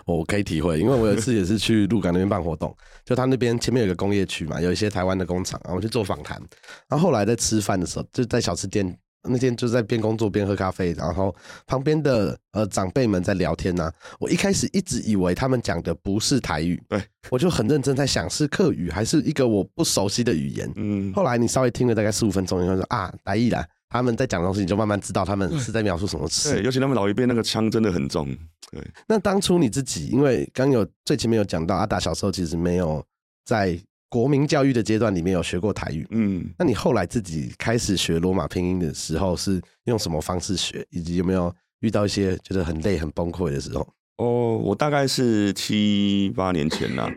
[0.07, 6.41] 我可以体会，因为我有一次也是去鹿港那边办活动，就他那边前面有个工业区嘛，有一些台湾的工厂，然后我去做访谈。
[6.89, 11.35] 然后后来在吃饭的时候，就在小吃店，那天就在边工作边喝咖啡，然后
[11.67, 20.71] 旁边的呃长辈们在聊天呐、我一开始一直以为他们讲的不是台语，对我就很认真在想是客语还是一个我不熟悉的语言。
[20.77, 26.53] 嗯，后来你稍微听了大概四五分钟以后说啊，台语啦，他们在讲的东西，你就慢慢知道他们是在描述什么事。
[26.55, 28.27] 对，尤其他们老一辈那个腔真的很重。
[28.73, 33.01] 对，那当初你自己，因为刚有最前面有讲到阿达小时候其实没有
[33.45, 33.79] 在
[34.09, 43.89] 国民教育的阶段里面有学过台语，嗯，那你后来自己开始学罗马拼音的时候是用什么方式学，以及有没有遇到一些觉得很累、很崩溃的时候？
[44.17, 47.09] 哦，我大概是七八年前啦。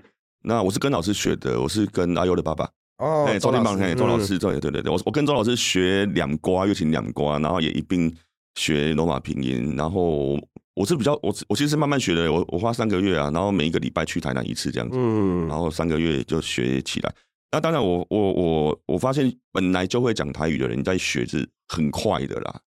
[0.44, 8.12] 那我是跟老师学的，我是跟阿优的爸爸，哦哎，周天棒，嘿，周老嗯师，对对对对，我我跟周老师学两瓜，又请两瓜，然后也一并
[8.56, 10.40] 学罗马拼音，然后
[10.74, 17.14] 我是比较我我其实是慢慢学的，我我花三个月啊，然后每一个礼拜去台南一次这样子，嗯然后三个月就学起来。
[17.52, 22.60] 那当然我，我我我发现本来就会讲台语的人，在学是很快的啦，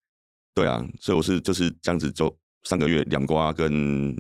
[0.55, 4.16] 对啊，所以我是就是这样子，就三个月两瓜跟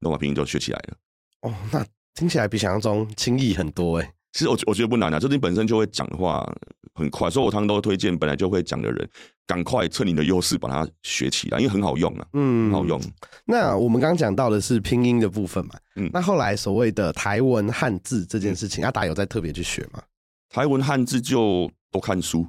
[0.00, 0.96] 罗马拼音就学起来了。
[1.42, 4.12] 哦，那听起来比想象中轻易很多哎。
[4.36, 6.46] 其实我我觉得不难啊，就是你本身就会讲的话
[6.92, 9.08] 很快，所以我常常都推荐本来就会讲的人，
[9.46, 13.00] 赶快趁你的优势把它学起来，因为很好用啊，嗯很好用。
[13.46, 20.02] 那我们刚刚讲到的是拼音的部分嘛，嗯那后来所谓的台文汉字这件事情，阿达有在特别去学吗？
[20.50, 22.46] 台文汉字就多看书，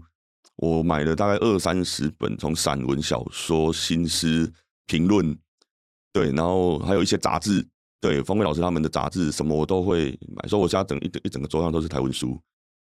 [0.57, 4.51] 我买了大概二三十本，从散文、小说、新诗、
[4.87, 5.37] 评论，
[6.11, 7.65] 对，然后还有一些杂志，
[7.99, 12.39] 对，方伟老师他们的杂志什么我都会买，所以我家整一整一整个桌上都是台文书。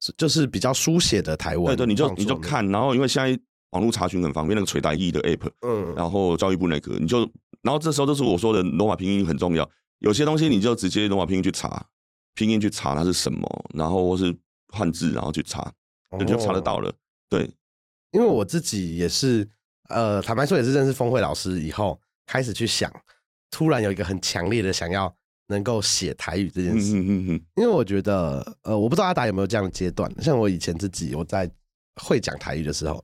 [0.01, 3.37] 是就是比较书写的台文对对，你就你就看，然后因为现在
[3.71, 7.21] 网络查询很方便，那个垂带译的 app，嗯，然后教育部那个，你就
[7.63, 9.69] 然后这时候就是我说的罗马拼音很重要，
[9.99, 11.85] 有些东西你就直接罗马拼音去查，
[12.35, 14.33] 拼音去查它是什么，然后或是
[14.69, 15.73] 汉字，然后去查，
[16.17, 16.95] 你就查得哦到了。
[17.29, 17.51] 对，
[18.13, 19.49] 因为我自己也是，
[19.89, 22.89] 呃，坦白说也是认识峰会老师以后，开始去想，
[23.51, 25.15] 突然有一个很强烈的想要
[25.49, 26.97] 能够写台语这件嗯事。
[27.57, 31.51] 因为我觉得，呃，我不知道阿达有没有这样的阶段，像我以前自己我在
[32.03, 32.95] 会讲台语的时候，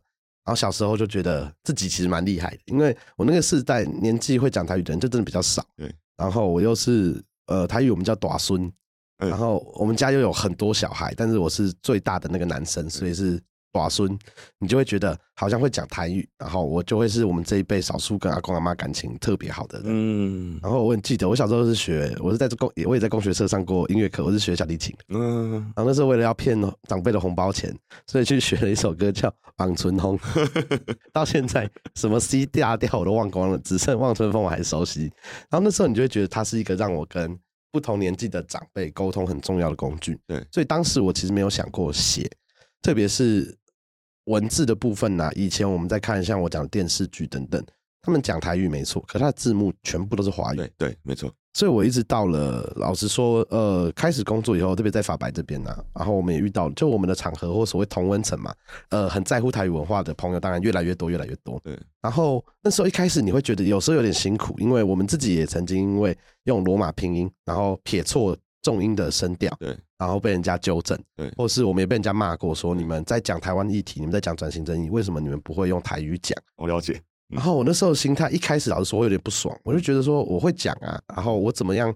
[0.44, 5.64] 然后小时候就觉得自己其实蛮厉害的，因为我那个世代年纪会讲台语的人就真的比较少。
[5.76, 8.70] 对，然后我又是呃台语我们叫短孙，
[9.18, 13.40] 嗯然后我们家又有很多小孩，但是我是最大的那个男生，所以是
[13.74, 14.16] 短孙，
[14.60, 19.86] 你就会觉得好像会讲台语，然后我就会是我们这一辈少数跟阿公阿妈感情特别好的人。
[19.88, 24.94] 嗯然后我很记得，我小时候是学，我是在公，我也在工学社上过音乐课，我是学小提琴。
[25.08, 26.56] 嗯，然后那时候为了要骗
[26.88, 30.16] 长辈的红包钱，所以去学了一首歌叫《望春风》，
[31.12, 35.10] 到现在什么 C 大调我都忘光了，只剩《望春风》我还熟悉。
[35.50, 37.36] 然后那时候你就会觉得它是一个让我跟
[37.72, 40.16] 不同年纪的长辈沟通很重要的工具。
[40.28, 42.30] 对所以当时我其实没有想过写，
[42.80, 43.56] 特别是
[44.24, 47.62] 文字的部分呢、以前我们在看像我讲的电视剧等等，
[48.02, 50.56] 他们讲台语没错，可它的字幕全部都是华语。
[50.56, 58.54] 对对，没错，所以我一直到了，老实说，呃，开始工作以后，特别在法白这边呢、啊然后我们也遇到，就我们的场合或所谓同温层嘛，
[58.90, 61.60] 呃，很在乎台语文化的朋友，当然越来越多，越来越多。
[61.62, 76.36] 对，然后那时候一开始你会觉得有时候有点辛苦，因为我们自己也曾经因为用罗马拼音，然后撇错重音的声调，对，然后被人家纠正，对或是我们也被人家骂过，说你们在讲台湾议题，你们在讲转型正义，为什么你们不会用台语讲？
[76.56, 77.00] 我了解。
[77.28, 81.92] 然后我那时候心态一开始老实说，我有点不爽，我就觉得说我会讲啊，然后我怎么样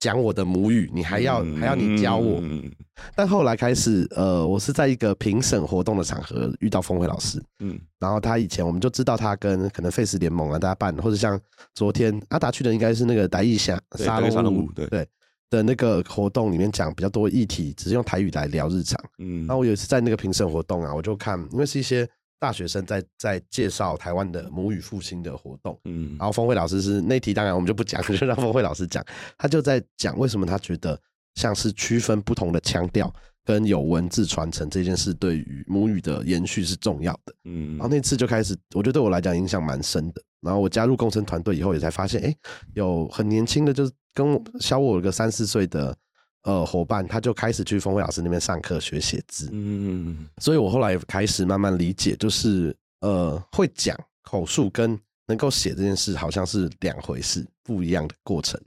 [0.00, 2.40] 讲我的母语，你还要、还要你教我。
[2.42, 2.70] 嗯
[3.16, 11.40] 但后来开始，呃，我是在一个评审活动的场合遇到峰辉老师，嗯然后他以前我们就知道他跟可能 Face 联盟啊大家办，或者像
[11.74, 15.08] 昨天阿达去的应该是那个达义侠沙龙龙舞对对
[15.52, 18.98] 的那个活动里面讲比较多议题，只是用台语来聊日常。
[19.18, 22.08] 嗯，然后我有一次在那个评审活动啊，我就看，因为是一些
[22.40, 29.04] 大学生在在介绍台湾的母语复兴的活动，嗯然后峰会老师是那题，当然我们就不讲， 就让峰会老师讲。
[29.36, 30.98] 他就在讲为什么他觉得
[31.34, 33.12] 像是区分不同的腔调
[33.44, 37.34] 跟有文字传承这件事，对于母语的延续是重要的。
[37.44, 40.22] 嗯然后那次就开始，我觉得对我来讲影响蛮深的。
[40.40, 42.34] 然后我加入工程团队以后，也才发现，哎，
[42.74, 45.96] 有很年轻的，就是跟我小我有个三四岁的
[46.42, 49.48] 呃伙伴，他就开始去峰会老师那边上课学写字。
[49.52, 58.60] 嗯所以我后来开始慢慢理解，就是呃，会讲口述跟能够写这件事好像是两回事，不一样的过程。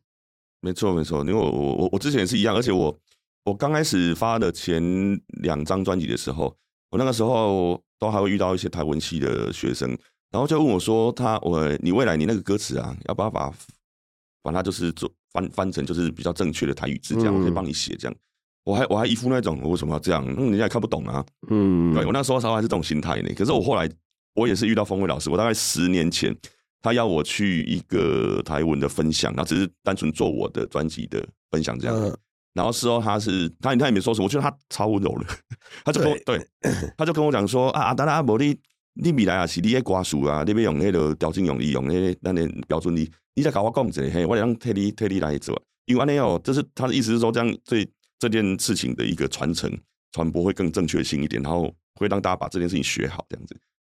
[0.61, 2.97] 没错没错，因为我我我我之前也是一样，而且我
[3.43, 4.81] 我刚开始发的前
[5.43, 6.55] 两张专辑的时候，
[6.89, 9.89] 我那个时候都还会遇到一些台文系的学生，
[10.31, 13.53] 然后就问我说他我你未来你那个歌词啊，要不要把
[14.41, 18.17] 把它就是做翻翻成就是比较正确的台语字，这样嗯我可以帮你写这样。
[18.63, 20.25] 我还我还一副那种我为什么要这样？
[20.37, 21.23] 嗯，人家也看不懂啊。
[21.49, 23.29] 嗯，对我那时候稍微还是这种心态呢。
[23.35, 23.89] 可是我后来
[24.33, 26.35] 我也是遇到峰伟老师，我大概十年前，
[26.81, 31.95] 他要我去一个台文的分享，然后只是单纯做我的专辑的分享这样。
[31.95, 32.17] 嗯
[32.55, 35.25] 然后事后他是他他也没说什么，我觉得他超温柔的，
[35.83, 36.39] 他就跟我对，
[36.97, 38.57] 他就跟我讲说啊，达拉阿伯你
[38.95, 45.61] 你未来啊是你的歌词啊，你要用那个调整用力，用那个咱的标准力，你再跟我讲一下，嘿，我让替你替你来做。
[45.85, 49.71] 因为安尼哦，这是他的意思是说，这样对这件事情的一个传承
[50.13, 53.55] 传播会更正确性一点，然后会让大家把这件事情学好，这样子。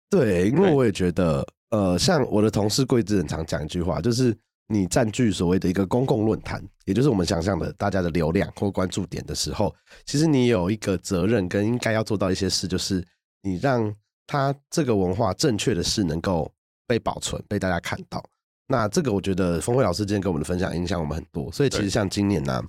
[0.09, 9.75] 对，因为我也觉得，呃，像我的同事桂枝很常讲一句话，就是你占据所谓的一个公共论坛，也就是我们想象的大家的流量或关注点的时候，
[10.07, 13.05] 其实你有一个责任跟应该要做到一些事，就是
[13.43, 13.93] 你让
[14.27, 16.51] 它这个文化正确的是能够
[16.87, 18.23] 被保存，被大家看到。
[18.69, 22.61] 那这个我觉得峰辉老师今天跟我们的分享影响我们很多，所以其实像今年呢、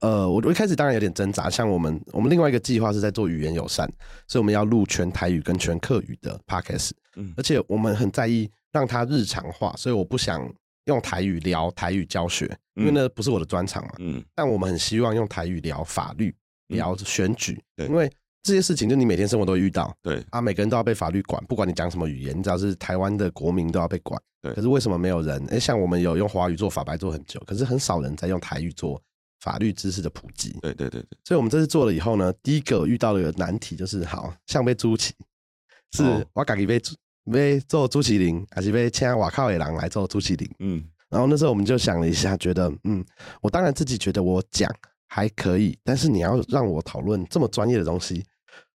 [0.00, 3.88] 呃，我我一开始当然有点挣扎，像我们我们另外一个计划是在做语言友善，
[4.26, 7.32] 所以我们要录全台语跟全客语的 podcast，嗯。
[7.36, 10.52] 而且我们很在意让它日常化，所以我不想
[10.86, 13.92] 用台语聊台语教学，因为嗯那不是我的专长嘛。
[14.00, 14.20] 嗯。
[14.34, 16.34] 但我们很希望用台语聊法律、
[16.70, 16.76] 嗯。
[16.76, 17.86] 聊选举，对。
[17.86, 18.10] 因为
[18.46, 24.20] 这些事情就你每天生活都会遇到对啊，每个人都要被法律管，不管你讲什么语言，你只要是台湾的国民都要被管。
[24.40, 25.44] 对可是为什么没有人？
[25.50, 29.02] 哎，像我们有用华语做法白做很久，可是很少人在用台语做
[29.40, 30.56] 法律知识的普及。
[30.62, 35.12] 对对对对，所以我们这次做了以后呢，第一个遇到了一个难题，就是好像被朱奇，
[35.92, 36.80] 是哦我自己被
[37.32, 40.48] 被做朱麒麟，还是被请瓦靠野狼来做朱麒麟？
[40.60, 43.04] 嗯然后那时候我们就想了一下，觉得嗯，
[43.40, 44.72] 我当然自己觉得我讲
[45.06, 48.24] 还可以，但是你要让我讨论这么专业的东西，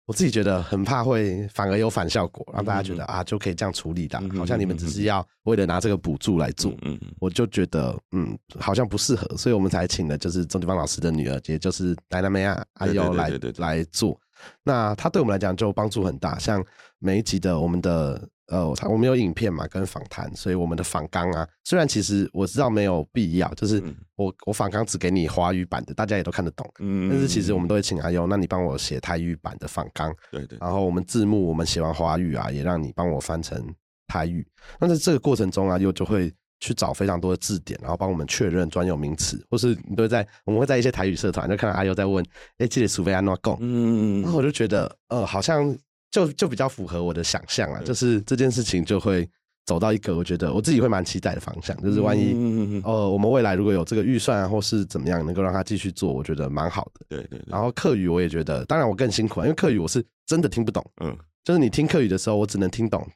[0.08, 6.72] 我自己觉得很怕会反而有反效果，让大家觉得啊就可以这样处理的好像你们只是要为了拿这个补助来做。
[6.80, 14.18] 嗯嗯我就觉得嗯好像不适合，所以我们才请了就是钟地芳老师的女儿，也就是戴娜梅亚阿优来来做。
[14.64, 16.64] 那他对我们来讲就帮助很大，像
[16.98, 23.94] 每一集的我们的呃，他我们有影片嘛跟访谈，所以我们的访纲啊，虽然其实我知道没有必要，就是嗯。
[24.18, 30.58] 我我访纲只给你华语版的，大家也都看得懂，嗯，但是其实我们都会请阿优，那你帮我写台语版的访纲，对对。
[30.60, 33.64] 然后我们字幕我们写完华语啊，也让你帮我翻成
[34.08, 34.44] 台语。
[34.80, 42.24] 那在这个过程中啊，又就会去找非常多的字典，然后帮我们确认专有名词，或是你都会在我们会在一些台语社团就看到阿优在问，
[42.56, 45.64] 哎，这里苏菲安诺贡，嗯然后我就觉得，呃，好像
[46.26, 49.28] 就就比较符合我的想象了，就是这件事情就会
[49.66, 52.32] 走到一个我觉得我自己会蛮期待的方向，就是万一。
[52.34, 57.06] 嗯呃，我们未来如果有这个预算啊，或是怎么样，能够让他继续做，我觉得蛮好的。
[57.08, 63.06] 对对对，然后课语我也觉得，当然我更辛苦啊，因为课语我是真的听不懂，嗯就是你听课语的时候，我只能听懂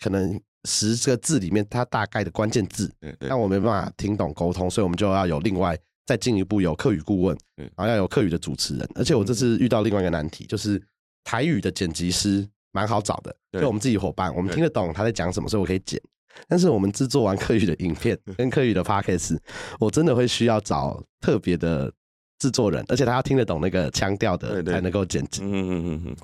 [0.00, 0.38] 可能
[0.68, 2.90] 十个字里面它大概的关键字，
[3.20, 8.88] 但我没办法听懂沟通，所以我们就要有另外再进一步有课语顾问，嗯然后要有课语的主持人。
[8.94, 10.82] 而且我这次遇到另外一个难题，就是
[11.28, 13.60] 台语的剪辑师蛮好找的，对。
[13.60, 14.54] 就我们自己伙伴，我们对。
[14.54, 16.00] 听得懂他在讲什么，所以我可以剪。
[16.48, 19.36] 但是我们制作完客语的影片 跟客语的 podcast，
[19.78, 21.92] 我真的会需要找特别的
[22.38, 25.42] 制作人，而且他要听得懂那个腔调的才能够剪辑。
[25.42, 26.16] 嗯嗯嗯嗯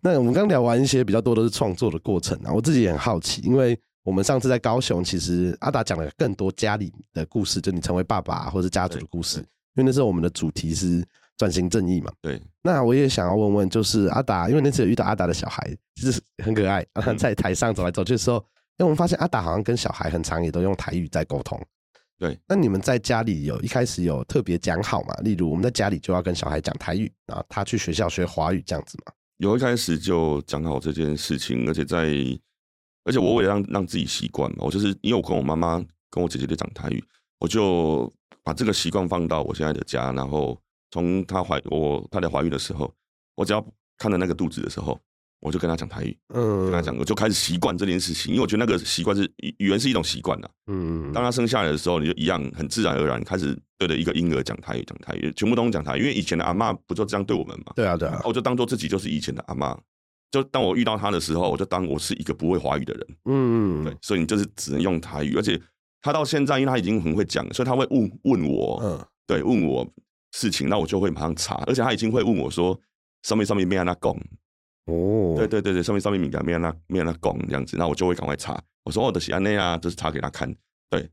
[0.00, 9.44] 那我们刚聊完一些比较多都是创作的过程啊，我自己也很好奇，因为我们上次在高雄，其实阿达讲了更多家里的故事，就你成为爸爸、或是家族的故事，因
[9.76, 11.04] 为那时候我们的主题是
[11.36, 12.12] 转型正义嘛。
[12.20, 18.36] 对，那我也想要问问，就是阿达，因为那次有遇到阿达的小孩，就是很可爱，他在台上走来走去的时候，
[18.78, 21.60] 因为我们发现阿达好像跟小孩很常也都用台语在沟通。
[22.18, 25.14] 对，那你们在家里有一开始有特别讲好嘛？
[25.22, 29.12] 例如我们在家里就要跟小孩讲台语，然后他去学校学华语这样子嘛？
[29.38, 32.06] 有一开始就讲好这件事情，而且在，
[33.04, 37.02] 而且我为了让让自己习惯嘛，我就是因为我跟我妈妈跟我姐姐都讲台语，
[37.40, 38.08] 我就
[38.44, 40.56] 把这个习惯放到我现在的家，然后
[40.92, 42.94] 从她怀我太太怀孕的时候，
[43.34, 43.66] 我只要
[43.98, 44.96] 看着那个肚子的时候，
[45.40, 50.48] 我就跟她讲台语，嗯，跟她讲，我就开始习惯这件事情，因为我觉得那个习惯是语语言是一种习惯呐。
[50.66, 57.72] 嗯，当她生下来的时候，你就一样很自然而然开始对着一个婴儿讲台语，讲台语，全部都讲台语，因为以前的阿嬷不就这样对我们嘛？
[57.74, 59.76] 对啊，对啊，我就当做自己就是以前的阿嬷。
[60.30, 65.60] 就当我遇到她的时候，我就当我是一个不会华语的人，嗯，对，所以你就是只能用台语，而且
[66.00, 69.86] 她到现在，因为她已经很会讲，所以她会问问我，嗯，对，问我
[70.32, 72.78] 事情，那我就会马上查，而且他已经会问我说，
[73.22, 74.12] 上面上面没让他讲，
[74.86, 80.52] 哦，对对对对，上面上面敏感没让他没让他讲这样子，那我就会赶快查，我说哦的是安内啊，就是查给他看，
[80.90, 81.08] 对。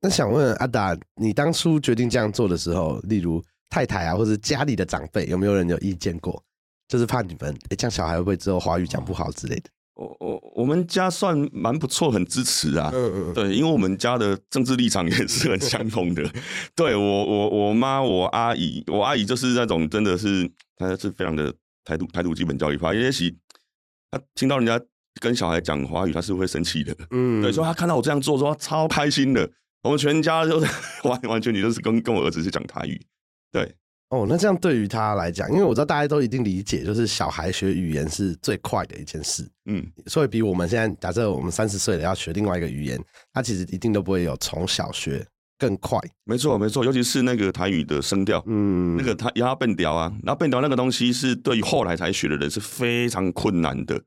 [0.00, 6.40] 那想问阿达，你当初决定这样做的时候，例如太太啊，或者家里的长辈，有没有人有意见过？
[6.86, 9.70] 就是怕你们，哎，这样小孩会不会之后华语讲不好之类的？
[9.96, 16.22] 我我我们家算蛮不错，很支持啊，嗯嗯，对，因为我们家的政治立场也是很相同的。
[16.76, 23.34] 对我，我我妈，我阿姨，我阿姨就是那种真的是，她是非常的台独台独基本教育法，也许
[24.10, 24.78] 她听到人家
[25.18, 26.94] 跟小孩讲华语，她是会生气的。
[27.10, 29.50] 嗯，对，所以她看到我这样做，说她超开心的。
[29.82, 30.66] 我们全家就是
[31.08, 33.00] 完完全全就是跟跟我儿子是讲台语。
[33.52, 33.74] 对，
[34.10, 43.02] 哦，那这样对于他来讲，因为我知道大家都一定理解，就是小孩学语言是最快的一件事，嗯，所以比我们现在假设我们三十岁了要学另外一个语言，
[43.32, 45.26] 他其实一定都不会有从小学
[45.58, 45.98] 更快。
[46.24, 48.40] 没错没错，尤其是那个台语的声调。
[48.46, 54.00] 嗯，那个他压变调啊，然后变调那个东西是对于后来才学的人是非常困难的。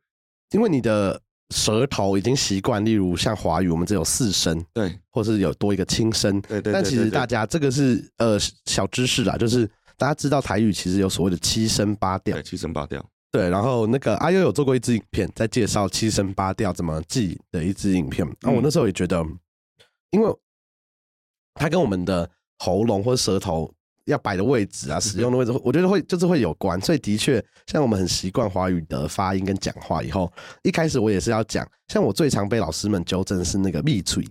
[0.52, 1.22] 因为你的
[1.54, 6.40] 舌头已经习惯，例如像华语，我们只有四声，对或是有多一个轻声。
[6.42, 9.70] 对对，但其实大家这个是呃小知识啦，就是
[10.00, 18.26] 大家知道台语其实有所谓的七声八调对，七声八调，对，然后那个阿优有做过一支影片，在介绍七声八调怎么记的一支影片。
[18.40, 19.22] 然后我那时候也觉得，
[20.12, 20.34] 因为
[21.56, 22.28] 它跟我们的
[22.60, 23.70] 喉咙或者舌头
[24.06, 26.80] 要摆的位置啊、 使用的位置，我觉得会就是会有关。
[26.80, 30.32] 所以的确，像我们很习惯华语的发音跟讲话以后，
[30.64, 34.26] 一开始我也是要讲，像我最常被老师们纠正是那个闭嘴，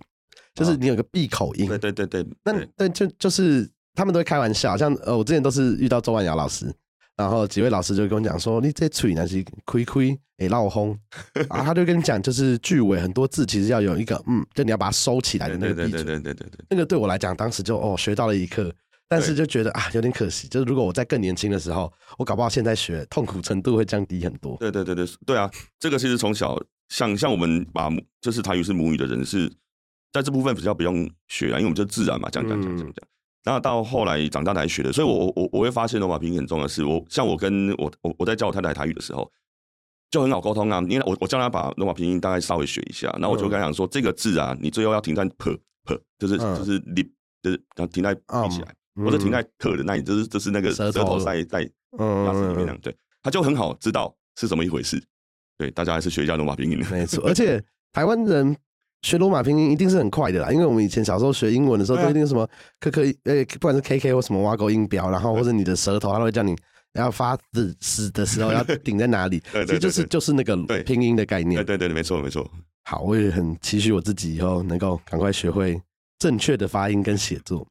[0.54, 1.68] 就是你有个闭口音。
[1.68, 6.72] 对对对对，那对对就就是他们都会开玩笑，像呃，我之前都是遇到周万瑶老师，
[7.16, 10.96] 然后几位老师就跟我讲说，你这嘴呢是亏亏诶闹轰，
[11.50, 16.04] 然后他就跟你讲，就是句尾很多字其实要有一个嗯，就你要把它收起来的那对对对个闭嘴。
[16.04, 18.72] 对对对对，那个对我来讲，当时就哦学到了一课，
[19.08, 24.56] 但是就觉得啊有点可惜，就是如果我在更年轻的时候，我搞不好现在学痛苦程度会降低很多。
[24.58, 25.50] 对对对对对啊！
[25.80, 26.56] 这个其实从小
[26.88, 29.52] 像像我们把母就是台语是母语的人是
[30.12, 32.94] 在这部分比较不用学啊，因为我们就自然嘛，讲讲讲讲讲。
[33.48, 39.30] 那到后来长大才学的，所以我我我我会发现罗马拼音很重要的是，我像我跟我我我在教我太太台语的时候，
[40.10, 40.84] 就很好沟通啊。
[40.88, 47.02] 因为我我叫她把罗马拼音大概稍微学一下，然后我就跟她讲说，这个字啊，你最后要停在 p p，就是嗯就是你
[47.42, 55.02] 就是要停在闭起来，嗯或者停在特的那里，就是就是那个舌头在在嗯牙齿里面那样，对，他就很好知道是怎么一回事。
[55.56, 56.86] 对，大家还是学一下罗马拼音的。
[56.90, 58.56] 没错，而且台湾人
[59.02, 62.48] 学罗马拼音一定是很快的啦，因为我们以前小时候学英文的时候，都一定什么
[62.80, 66.56] 科科呃，不管是 K K 或什么挖沟音标，然后或者你的舌头，他都会叫你
[66.94, 71.76] 要发字死的时候要顶在哪里， 对对其实就是就是那个拼音的概念对。
[71.76, 72.50] 对对，没错没错。
[72.84, 75.80] 好，我也很期许我自己以后能够赶快学会
[76.18, 77.66] 正确的发音跟写作。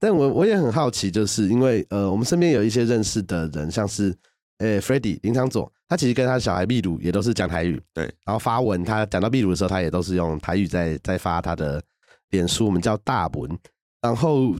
[0.00, 4.14] 但我我也很好奇，就是因为呃，我们身边有一些认识的人，像是
[4.58, 11.82] 呃 f r e d d y 林长佐，他其实跟他小孩秘鲁也都是讲台语，对，然后发文，他讲到秘鲁的时候，他也都是用台语在在发他的
[12.30, 13.58] 脸书，我们叫大文。
[14.00, 14.54] 然后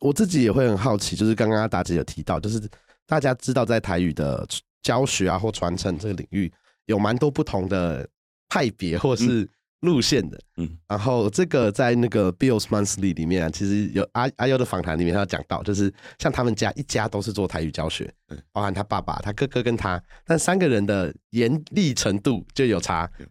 [0.00, 2.60] 我自己也会很好奇，就是刚刚阿达姐有提到，就是
[3.06, 4.46] 大家知道在台语的
[4.82, 6.52] 教学啊或传承这个领域，
[6.86, 8.08] 有蛮多不同的
[8.48, 9.48] 派别或是
[9.82, 10.40] 路线的。
[10.56, 23.26] 嗯，然后这个在那个 Bills Monthly 里面啊，其实有阿阿优的访谈里面，他有讲到，就是像他们家一家都是做台语教学嗯，包含他爸爸、他哥哥跟他，但三个人的严厉程度就有差对。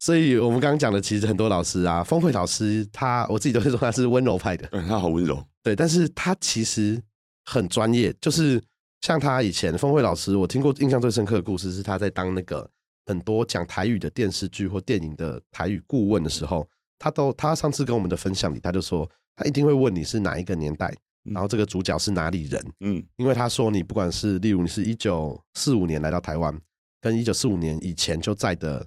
[0.00, 5.42] 所以我们刚刚讲的，其实很多老师啊，峰会老师他，我自己都会说他是温柔派的，嗯他好温柔。
[5.62, 7.00] 对，但是他其实
[7.46, 8.62] 很专业，就是
[9.00, 12.68] 像他以前峰会老师，我听过印象最深刻的故事是他在当那个
[13.06, 20.94] 很多讲台语的电视剧或电影的台语顾问的时候，他都他上次跟我们的分享里，他就说他一定会问你是哪一个年代，
[21.24, 21.34] 嗯。
[21.34, 23.04] 然后这个主角是哪里人，嗯。
[23.16, 26.58] 因为他说你不管是例如你是一九四五年来到台湾，
[27.00, 28.86] 跟一九四五年以前就在的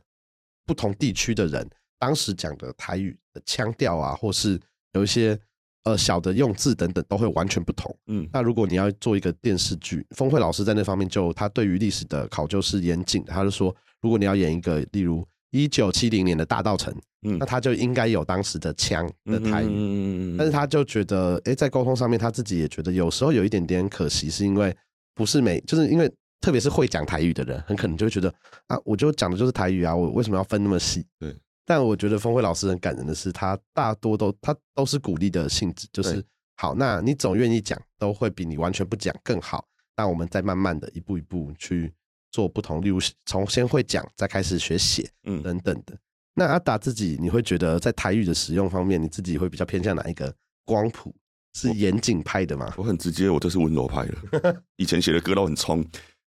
[0.66, 4.60] 不同地区的人，当时讲的台语的腔调啊，或是
[4.94, 5.40] 有一些
[5.84, 7.96] 呃小的用字等等，都会完全不同。
[8.08, 8.28] 嗯。
[8.34, 16.94] 那如果你要做一个电视剧，峰会老师在那方面就他对于历史的考究是严谨的，他就说，如果你要演一个例如一九七零年的大道城，
[17.24, 19.68] 嗯那他就应该有当时的腔的台语。
[19.70, 24.76] 嗯但是他就觉得，哎、在沟通上面，他自己也觉得有时候有一点点可惜，是因为
[25.16, 28.34] 不是每，就是因为特别是会讲台语的人，很可能就会觉得
[28.68, 31.06] 啊，我就讲的就是台语啊，我为什么要分那么细？
[31.20, 31.36] 对。
[31.66, 36.24] 但我觉得峰会老师很感人的是，他大多都他都是鼓励的性质，就是
[36.56, 39.66] 好，那你总愿意讲，都会比你完全不讲更好。
[39.98, 41.92] 那我们再慢慢的一步一步去
[42.38, 45.98] 做不同，例如从先会讲，再开始学写，嗯等等的。
[46.36, 50.32] 那阿达自己，你会觉得在台语的使用方面，你自己会比较偏向哪一个
[50.64, 51.12] 光谱？
[51.56, 52.72] 是严谨派的吗？
[52.78, 54.64] 我很直接，我就是温柔派的。
[54.78, 55.84] 以前写的歌都很冲，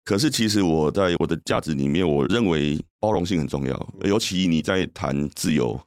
[0.07, 5.79] 可是其实我在我的价值里面，我认为包容性很重要，尤其你在谈自由、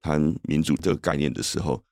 [0.00, 1.82] 谈民主这个概念的时候，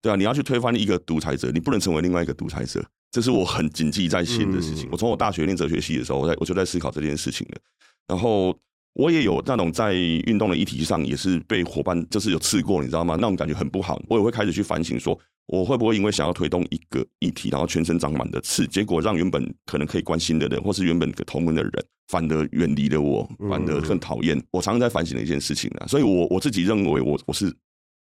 [0.00, 4.86] 对啊，你要去推翻一个独裁者，你不能成为另外一个独裁者，这是我很谨记在心的事情。
[4.86, 7.58] 嗯我从我大学念哲学系的时候，我在我就在思考这件事情了。
[8.06, 8.56] 然后
[8.94, 13.16] 我也有那种在运动的议题上也是被伙伴就是有刺过，你知道吗？
[13.16, 14.00] 那种感觉很不好。
[14.08, 21.72] 我也会开始去反省说，我会不会因为想要推动一个议题，然后全身长满的刺，结果让原本可能可以关心的人，或是原本同门的人，
[22.06, 24.40] 反而远离了我，反而更讨厌。
[24.52, 27.52] 我常常在反省的一件事情啊，所以我我自己认为我我是。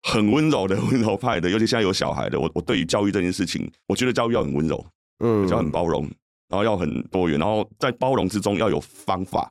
[0.03, 4.87] 很温柔的温柔派的，尤其现在有小孩的，我我对于教育这件事情，我觉得教育要很温柔，
[5.21, 6.03] 嗯要很包容，
[6.49, 9.51] 然后要很多元，然后在包容之中要有方法。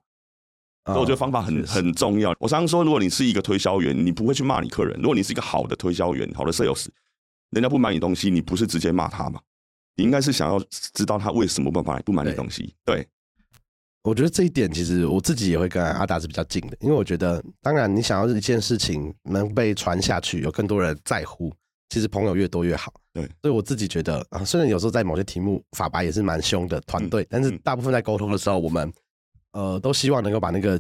[0.86, 2.30] 所以我觉得方法很很重要。
[2.39, 6.86] 我常常说，如果你是一个推销员，你不会去骂你客人；如果你是一个好的推销员，好的 sales，
[7.50, 9.41] 人家不买你东西，你不是直接骂他嘛？
[9.96, 12.76] 你应该是想要知道他为什么不买不买你东西。
[12.86, 13.08] 对，
[14.06, 21.51] 我觉得这一点其实我自己也会跟阿达是比较近的，因为我觉得，当然你想要一件事情能被传下去，有更多人在乎，
[21.89, 22.93] 其实朋友越多越好。
[23.12, 28.93] 对所以我自己觉得啊，虽然有时候在某些题目法白也是蛮凶的团队，但是嗯大部分在沟通的时候，我们
[29.53, 30.80] 呃都希望能够把那个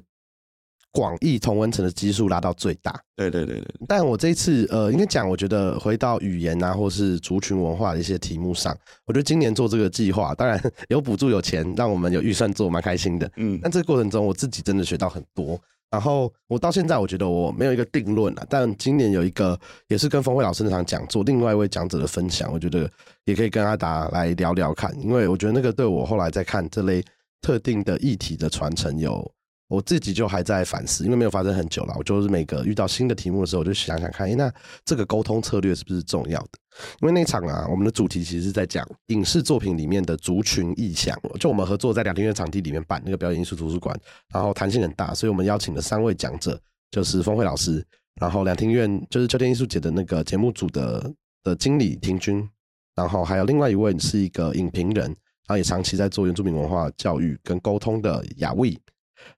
[0.95, 2.97] 广义同温层的基数拉到最大。
[3.17, 8.75] 对对对对，但我这一次呃，应该讲，我觉得回到语言啊，或是族群文化的一些题目上，
[9.05, 13.29] 我觉得今年做这个计划，当然有补助有钱，让我们有预算做，蛮开心的。
[13.35, 15.59] 嗯但这个过程中，我自己真的学到很多。
[15.91, 18.45] 然后我到现在，我觉得我没有一个定论啊。
[18.49, 22.89] 但今年有一个也是跟峰会老师那场讲座，另外一位讲者的分享，我觉得
[23.25, 27.03] 也可以跟阿达来聊聊看，因为我觉得那个对我后来在看这类
[27.41, 29.31] 特定的议题的传承有。
[29.67, 31.95] 我自己就还在反思，因为没有发生很久了。
[31.97, 34.53] 我就是每个遇到新的题目的时候，我就想想看，诶，那
[34.83, 36.49] 这个沟通策略是不是重要的？
[37.01, 41.19] 因为那场啊，我们的主题其实是在讲影视作品里面的族群意象。
[41.39, 43.97] 就我们合作在两厅院场地里面办那个表演艺术图书馆，
[44.31, 46.59] 然后弹性很大，所以我们邀请了三位讲者，
[46.91, 47.83] 就是峰会老师，
[48.21, 51.11] 然后两厅院就是秋天艺术节的那个节目组的
[51.43, 52.47] 的经理庭君，
[52.93, 55.15] 然后还有另外一位是一个影评人，然
[55.47, 58.77] 后也长期在做原住民文化教育跟沟通的雅卫。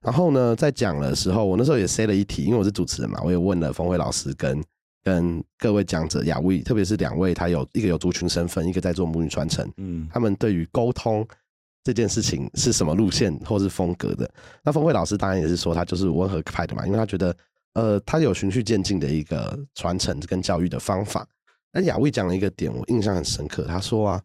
[0.00, 4.62] 然后呢，在讲的时候，我那时候也塞了一题，因为我是主持人嘛，我也问了峰辉老师跟
[5.02, 11.26] 跟各位讲者雅卫，特别是两位，他有一个有族群身份，一个在做母语传承，嗯他们对于沟通
[11.82, 14.30] 这件事情是什么路线或是风格的。
[14.62, 17.34] 那峰会老师当然也是说他就是温和派的嘛，因为他觉得
[17.74, 21.26] 呃他有循序渐进的一个传承跟教育的方法。
[21.72, 24.22] 那雅卫讲了一个点，我印象很深刻，他说啊。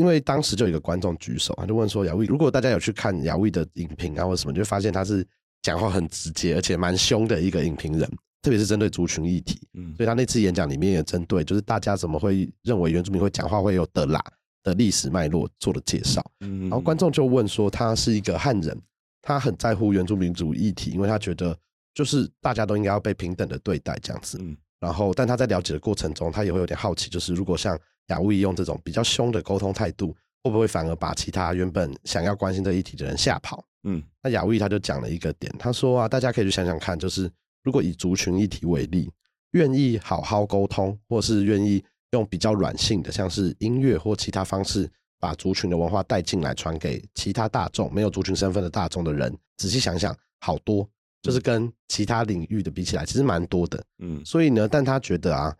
[0.00, 5.22] 因为当时就有一个观众举手，他就问说：“雅卫，如果大家有去看雅卫的影评啊，或者什么，就会发现他是
[5.60, 9.60] 讲话很直接，而且蛮凶的一个影评人，特别是针对族群议题。
[9.74, 14.24] 嗯所以他那次演讲里面也针对，就是大家怎么会认为原住民会讲话会有的啦
[14.62, 16.24] 的历史脉络做了介绍。
[16.40, 18.74] 嗯，然后观众就问说，他是一个汉人，
[19.20, 21.54] 他很在乎原住民族议题，因为他觉得
[21.92, 24.38] 就是大家都应该要被平等的对待这样子。
[24.40, 27.78] 嗯然后，但他在了解的过程中，他也会有点好奇，就是如果像
[28.10, 33.64] 雅威用这种比较凶的沟通态度，会不会反而把其他原本想要关心这个议题的人吓跑？
[33.84, 37.30] 嗯那雅威他就讲了一个点，他说啊，大家可以去想想看，就是
[37.62, 39.10] 如果以族群议题为例，
[39.52, 50.86] 愿意好好沟通，或是愿意用比较软性的，像是音乐或其他方式，把族群的文化带进来，传给其他大众没有族群身份的大众的人，仔细想想，好多
[51.22, 53.82] 就是跟其他领域的比起来，其实蛮多的。
[53.98, 55.56] 嗯所以呢，但他觉得啊，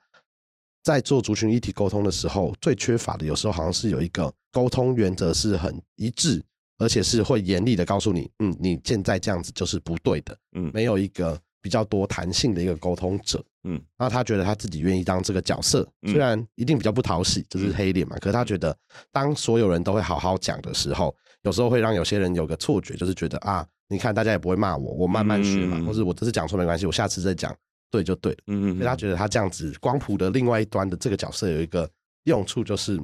[0.83, 6.43] 在做族群一体沟通的时候，最缺乏的有时候好像是有一个沟通原则是很一致，
[6.78, 10.70] 而且是会严厉的告诉你，嗯，你现在这样子就是不对的，嗯。
[10.72, 13.45] 没有一个比较多弹性的一个沟通者。
[13.64, 13.81] 嗯。
[13.99, 16.12] 那他觉得他自己愿意当这个角色，嗯。
[16.12, 18.74] 虽然一定比较不讨喜，就是黑脸嘛，可是他觉得
[19.12, 25.85] 当所有人都会好好讲的时候，有时候会让有些人有个错觉，就是觉得啊，你看大家也不会骂我，我慢慢学嘛，嗯。
[25.85, 27.55] 或者我这次讲错没关系，我下次再讲
[27.91, 28.38] 对就对了。
[28.47, 31.88] 嗯所以他觉得他这样子光谱的另外一端的这个角色有一个
[32.24, 33.01] 用处，就是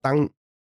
[0.00, 0.28] 当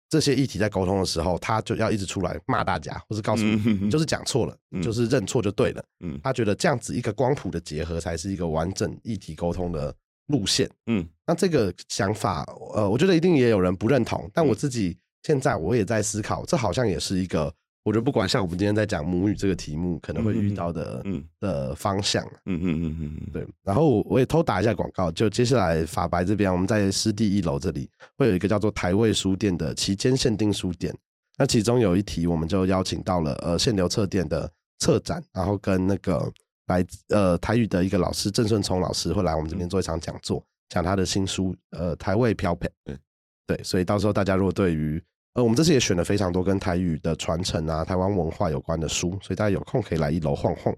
[0.09, 5.83] 这些议题在沟通的时候，他就要一直出来骂大家，或是告诉你嗯就是讲错了，嗯就是认错就对了。
[6.03, 9.95] 嗯他觉得这样子一个光谱的结合才是一个完整议题沟通的
[10.27, 10.69] 路线。
[10.85, 12.43] 嗯那这个想法，
[12.75, 17.51] 呃，我觉得一定也有人不认同，但我自己现在我也在思考，这好像也是一个，
[17.83, 22.25] 我觉得不管像我们今天在讲母语这个题目，可能会遇到的、嗯的方向。
[22.45, 30.95] 嗯嗯嗯嗯嗯，对，然后我也偷打一下广告，就接下来法白这边，我们在湿地一楼这里会有一个叫做台味书店的期间限定书店。
[31.37, 36.31] 那其中有一题，我们就邀请到了呃限流册店的策展，然后跟那个
[36.67, 42.69] 来自呃台语的一个老师郑顺聪老师会来我们这边做一场讲座，讲他的新书呃台味漂配。
[42.85, 42.97] 对
[43.45, 45.03] 对，所以到时候大家如果对于
[45.33, 50.73] 呃我们这次也选了非常多跟台语的传承啊、台湾文化有关的书，所以大家有空可以来一楼晃晃。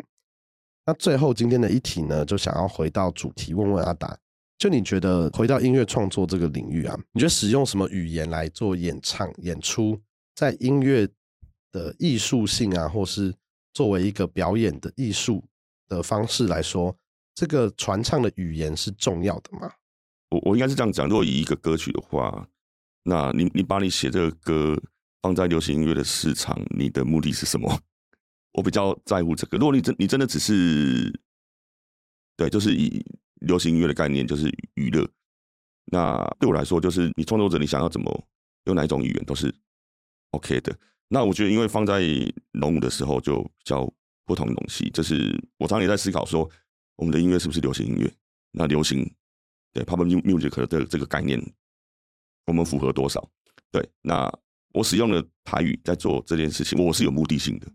[0.86, 4.18] 那最后今天的一题呢，就想要回到主题，问问阿达，
[4.58, 10.00] 就你觉得回到音乐创作这个领域啊，你觉得使用什么语言来做演唱、演出，
[10.36, 11.08] 在音乐
[11.72, 13.34] 的艺术性啊，或是
[13.74, 15.44] 作为一个表演的艺术
[15.90, 16.96] 的方式来说，
[17.34, 19.70] 这个传唱的语言是重要的吗？
[20.30, 22.48] 我我应该是这样讲，如果以一个歌曲的话，
[23.08, 24.76] 那你你把你写这个歌
[25.22, 27.80] 放在流行音乐的市场，你的目的是什么？
[28.54, 29.58] 我比较在乎这个。
[29.58, 31.14] 如果你真你真的只是，
[32.36, 33.06] 对，就是以
[33.42, 35.08] 流行音乐的概念，就是娱乐。
[35.86, 38.28] 那对我来说，就是你创作者你想要怎么
[38.64, 39.54] 用哪一种语言都是
[40.32, 40.76] OK 的。
[41.08, 42.02] 那我觉得，因为放在
[42.54, 43.88] 龙舞的时候就比较
[44.26, 46.50] 不同的东西，就是我常常也在思考说，
[46.96, 48.12] 我们的音乐是不是流行音乐？
[48.52, 49.08] 那流行
[49.72, 51.40] 对 pop music 的这个概念，
[52.46, 53.28] 我们符合多少？
[53.72, 54.32] 对，那
[54.74, 57.68] 我使用了台语在做这件事情，我是有目的性的。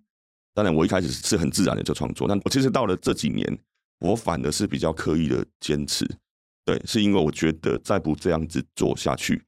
[0.55, 3.59] 当然，我一开始是很自然的就创作，但我其实到了这几年，
[4.01, 6.09] 我反而是比较刻意的坚持。
[6.64, 9.43] 对，是因为我觉得再不这样子做下去，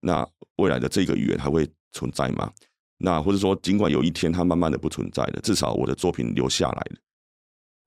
[0.00, 2.52] 那未来的这个语言还会存在吗？
[2.98, 6.96] 那或者说，尽管有一天它慢慢的不存在了，至少我的作品留下来了，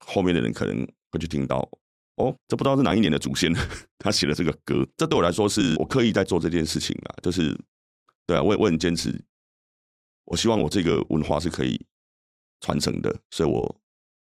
[0.06, 1.68] 后面的人可能会去听到，
[2.16, 3.52] 哦，这不知道是哪一年的祖先
[3.98, 7.58] 他写的这个歌，这对我来说是我刻意在做这件事情啊，就是
[8.26, 9.18] 对啊，我也我很坚持，
[10.24, 11.80] 我希望我这个文化是可以
[12.60, 13.76] 传承的，所以我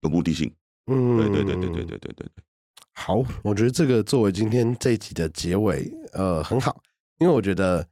[0.02, 0.52] 有目的性。
[0.86, 2.44] 嗯对对对对对对对对对，
[2.92, 6.78] 好，我觉得这个作为今天这一集的结尾，呃，很好，
[7.18, 7.86] 因为我觉得，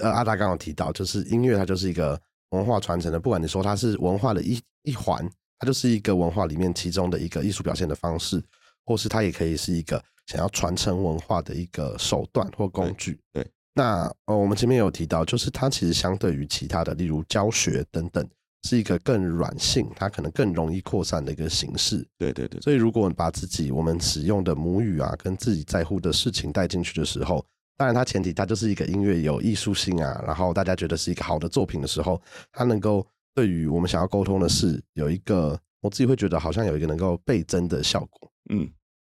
[0.00, 2.20] 呃，阿达刚刚提到，就是音乐它就是一个
[2.50, 5.28] 文化传承的，不管你说它是文化的一一环，
[5.58, 8.40] 它就是一个文化里面其中的一个艺术表现的方式，
[8.86, 13.20] 或是它也可以是一个想要传承文化的一个手段或工具。
[13.32, 18.26] 对对那呃，我们前面有提到，就是它其实相对于其他的，例如教学等等，
[18.62, 22.02] 是一个更软性，它可能更容易扩散的一个形式。
[22.16, 27.44] 对对对，所以，如果把自己我们使用的母语啊，跟自己在乎的事情带进去的时候，
[27.76, 32.18] 当然，它前提它就是一个音乐有艺术性啊，然后大家觉得是一个好的作品的时候，
[32.52, 38.30] 它能够对于我们想要沟通的事有一个，我自己会觉得好像有一个能够倍增的效果。
[38.50, 38.70] 嗯，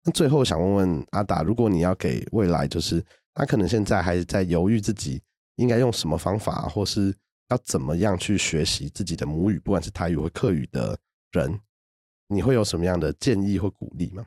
[0.04, 3.04] 那最后想问问阿达，如果你要给未来，就是
[3.34, 5.20] 他可能现在还在犹豫自己
[5.56, 7.14] 应该用什么方法，或是
[7.50, 10.98] 要怎么样去学习自己的母语，不管是台语或客语的
[11.32, 11.60] 人，
[12.28, 14.24] 你会有什么样的建议或鼓励吗？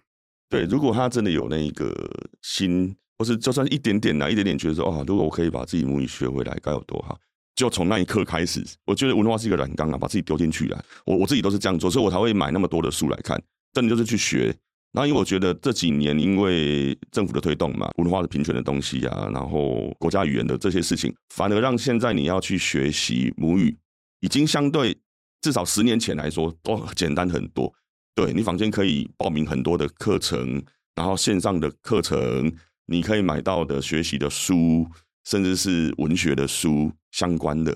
[0.50, 1.94] 对，如果他真的有那个
[2.42, 7.20] 心，或是就算一点点呐，一点点觉得说，哦，如果我可以把自己母语学回来，该有多好！
[7.60, 10.82] 就从那一刻开始，我觉得文化是一个软缸啊，把自己丢进去啊。
[11.06, 13.38] 我我自己都是这样做，所以我才会买那么多的书来看，
[13.74, 14.46] 真的就是去学。
[14.94, 23.78] 然后因为我觉得这几年因为政府的推动嘛，文化的平权的东西啊，然后国家语言的这些事情，反而让现在你要去学习母语，
[24.22, 24.96] 已经相对
[25.42, 27.70] 至少十年前来说都简单很多。
[28.16, 30.64] 对你房间可以报名很多的课程，
[30.96, 32.50] 然后线上的课程，
[32.86, 34.88] 你可以买到的学习的书，
[35.26, 37.76] 甚至是文学的书相关的。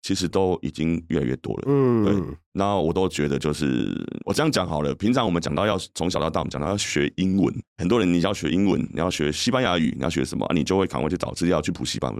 [0.00, 2.38] 其实都已经越来越多了，嗯，对。
[2.52, 3.92] 然后我都觉得，就是
[4.24, 4.94] 我这样讲好了。
[4.94, 12.14] 平常我们讲到要从小到大，我们讲到要学英文，很多人你要学英文，你要学西班牙语，你要学什么，你就会赶快去找资料去补习班。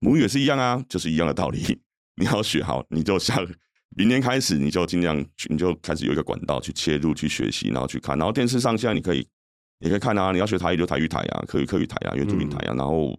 [0.00, 1.78] 母语也是一样啊，就是一样的道理。
[2.16, 3.46] 你要学好，你就像
[3.96, 8.16] 明年开始，你就尽量去，你就开始有一个管道去切入去学习，然后去看。
[8.18, 9.24] 然后电视上现在你可以，
[9.78, 10.32] 你可以看啊。
[10.32, 13.16] 你要学台语就台语台啊，客语客语台啊，原住民台啊，然后。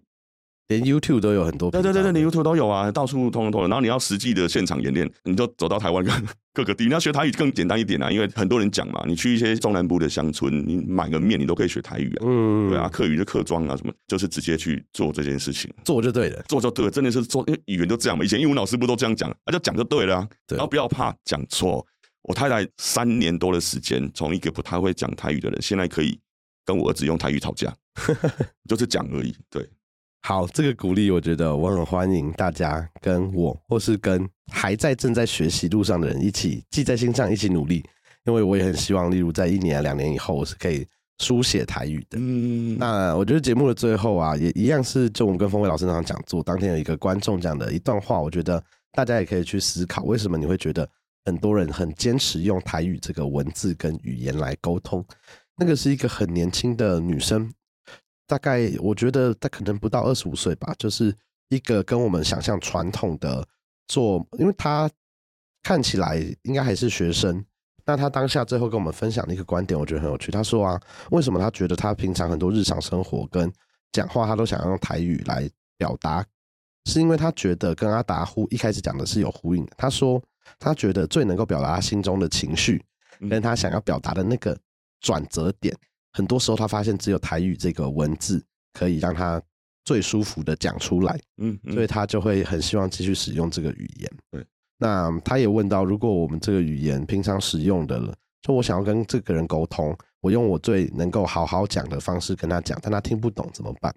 [0.72, 3.62] 连 YouTube 都有很多，对对对对，连 YouTube 都有啊，到处通通通。
[3.62, 6.04] 然后你要实际的现场演练，你就走到台湾
[6.54, 6.86] 各个地。
[6.86, 12.24] 你要学台语更简单一点啊，因为很多人讲嘛，你去一些中南部的乡村，你买个面你都可以学台语啊。
[12.26, 18.24] 嗯，对啊，客语就客庄啊什么，就是直接去做这件事情，做就对了，做就对，真的是做，因为语言都这样嘛。
[18.24, 20.28] 以前英文老师不都这样讲，那就讲就对了啊。
[20.48, 21.86] 然后不要怕讲错。
[22.22, 26.16] 我太太三年多的时间，从一个不太会讲台语的人，现在可以
[26.64, 27.74] 跟我儿子用台语吵架，
[28.68, 29.34] 就是讲而已。
[29.50, 29.68] 对。
[30.24, 37.84] 好，这个鼓励我觉得我很欢迎大家跟我，或是跟还在正在学习路上的人一起记在心上，一起努力。
[38.24, 40.86] 因为我也很希望，例如在一年、两年以后，我是可以
[41.18, 42.18] 书写台语的。
[42.20, 48.62] 嗯，那我觉得节目的最后啊，也一样是就我们跟峰伟老师那场讲座当天有一个观众讲的一段话，我觉得
[48.92, 50.88] 大家也可以去思考，为什么你会觉得
[51.24, 55.04] 很多人很坚持用台语这个文字跟语言来沟通？
[55.56, 57.52] 那个是一个很年轻的女生。
[58.32, 61.14] 大概我觉得他可能不到二十五岁吧，就是
[61.50, 63.46] 一个跟我们想象传统的
[63.88, 64.90] 做，因为他
[65.62, 67.44] 看起来应该还是学生。
[67.84, 70.32] 那他当下最后跟我们分享的一个观点，我觉得很有趣。
[70.32, 70.80] 他说啊，
[71.10, 73.52] 为什么他觉得他平常很多日常生活跟
[73.92, 76.24] 讲话，他都想要用台语来表达，
[76.86, 79.72] 是因为他觉得跟阿达呼一开始讲的是有呼应的。
[79.76, 80.18] 他说
[80.58, 82.82] 他觉得最能够表达他心中的情绪，
[83.28, 84.58] 跟他想要表达的那个
[85.02, 85.76] 转折点。
[86.12, 89.40] 很多时候，他发现只有台语这个文字可以让他
[89.84, 94.10] 最舒服的讲出来，嗯，所以他就会很希望继续使用这个语言。
[94.30, 94.46] 对，
[94.78, 103.94] 那他也问到，如果我们这个语言平常使用的了，就我想要跟这个人沟通，我用我最能够好好讲的方式跟他讲，但他听不懂怎么办？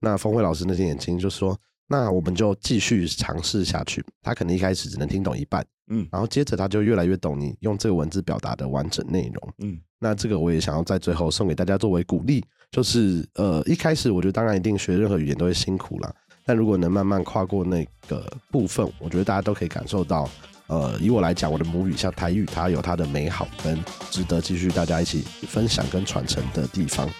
[0.00, 4.04] 那峰辉老师那天眼睛就说，那我们就继续尝试下去。
[4.22, 9.78] 他可能一开始只能听懂一半，嗯，然后接着他就越来越懂你用这个文字表达的完整内容，嗯。
[10.00, 16.14] 那这个我也想要在最后送给大家作为鼓励，就是呃一开始我觉得当然一定学任何语言都会辛苦了，
[16.46, 20.30] 但如果能慢慢跨过那个部分，我觉得大家都可以感受到，
[20.68, 23.76] 呃以我来讲，我的母语像台语，它有它的美好跟
[24.08, 27.10] 值得继续大家一起分享跟传承的地方。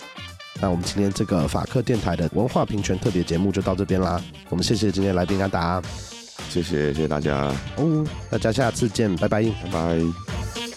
[0.60, 5.82] 那我们今天这个法克电台的文化平权特别节目就到这边啦，我们谢谢今天来宾阿达，
[6.48, 10.67] 谢谢谢谢大家，哦，大家下次见，拜拜，拜拜。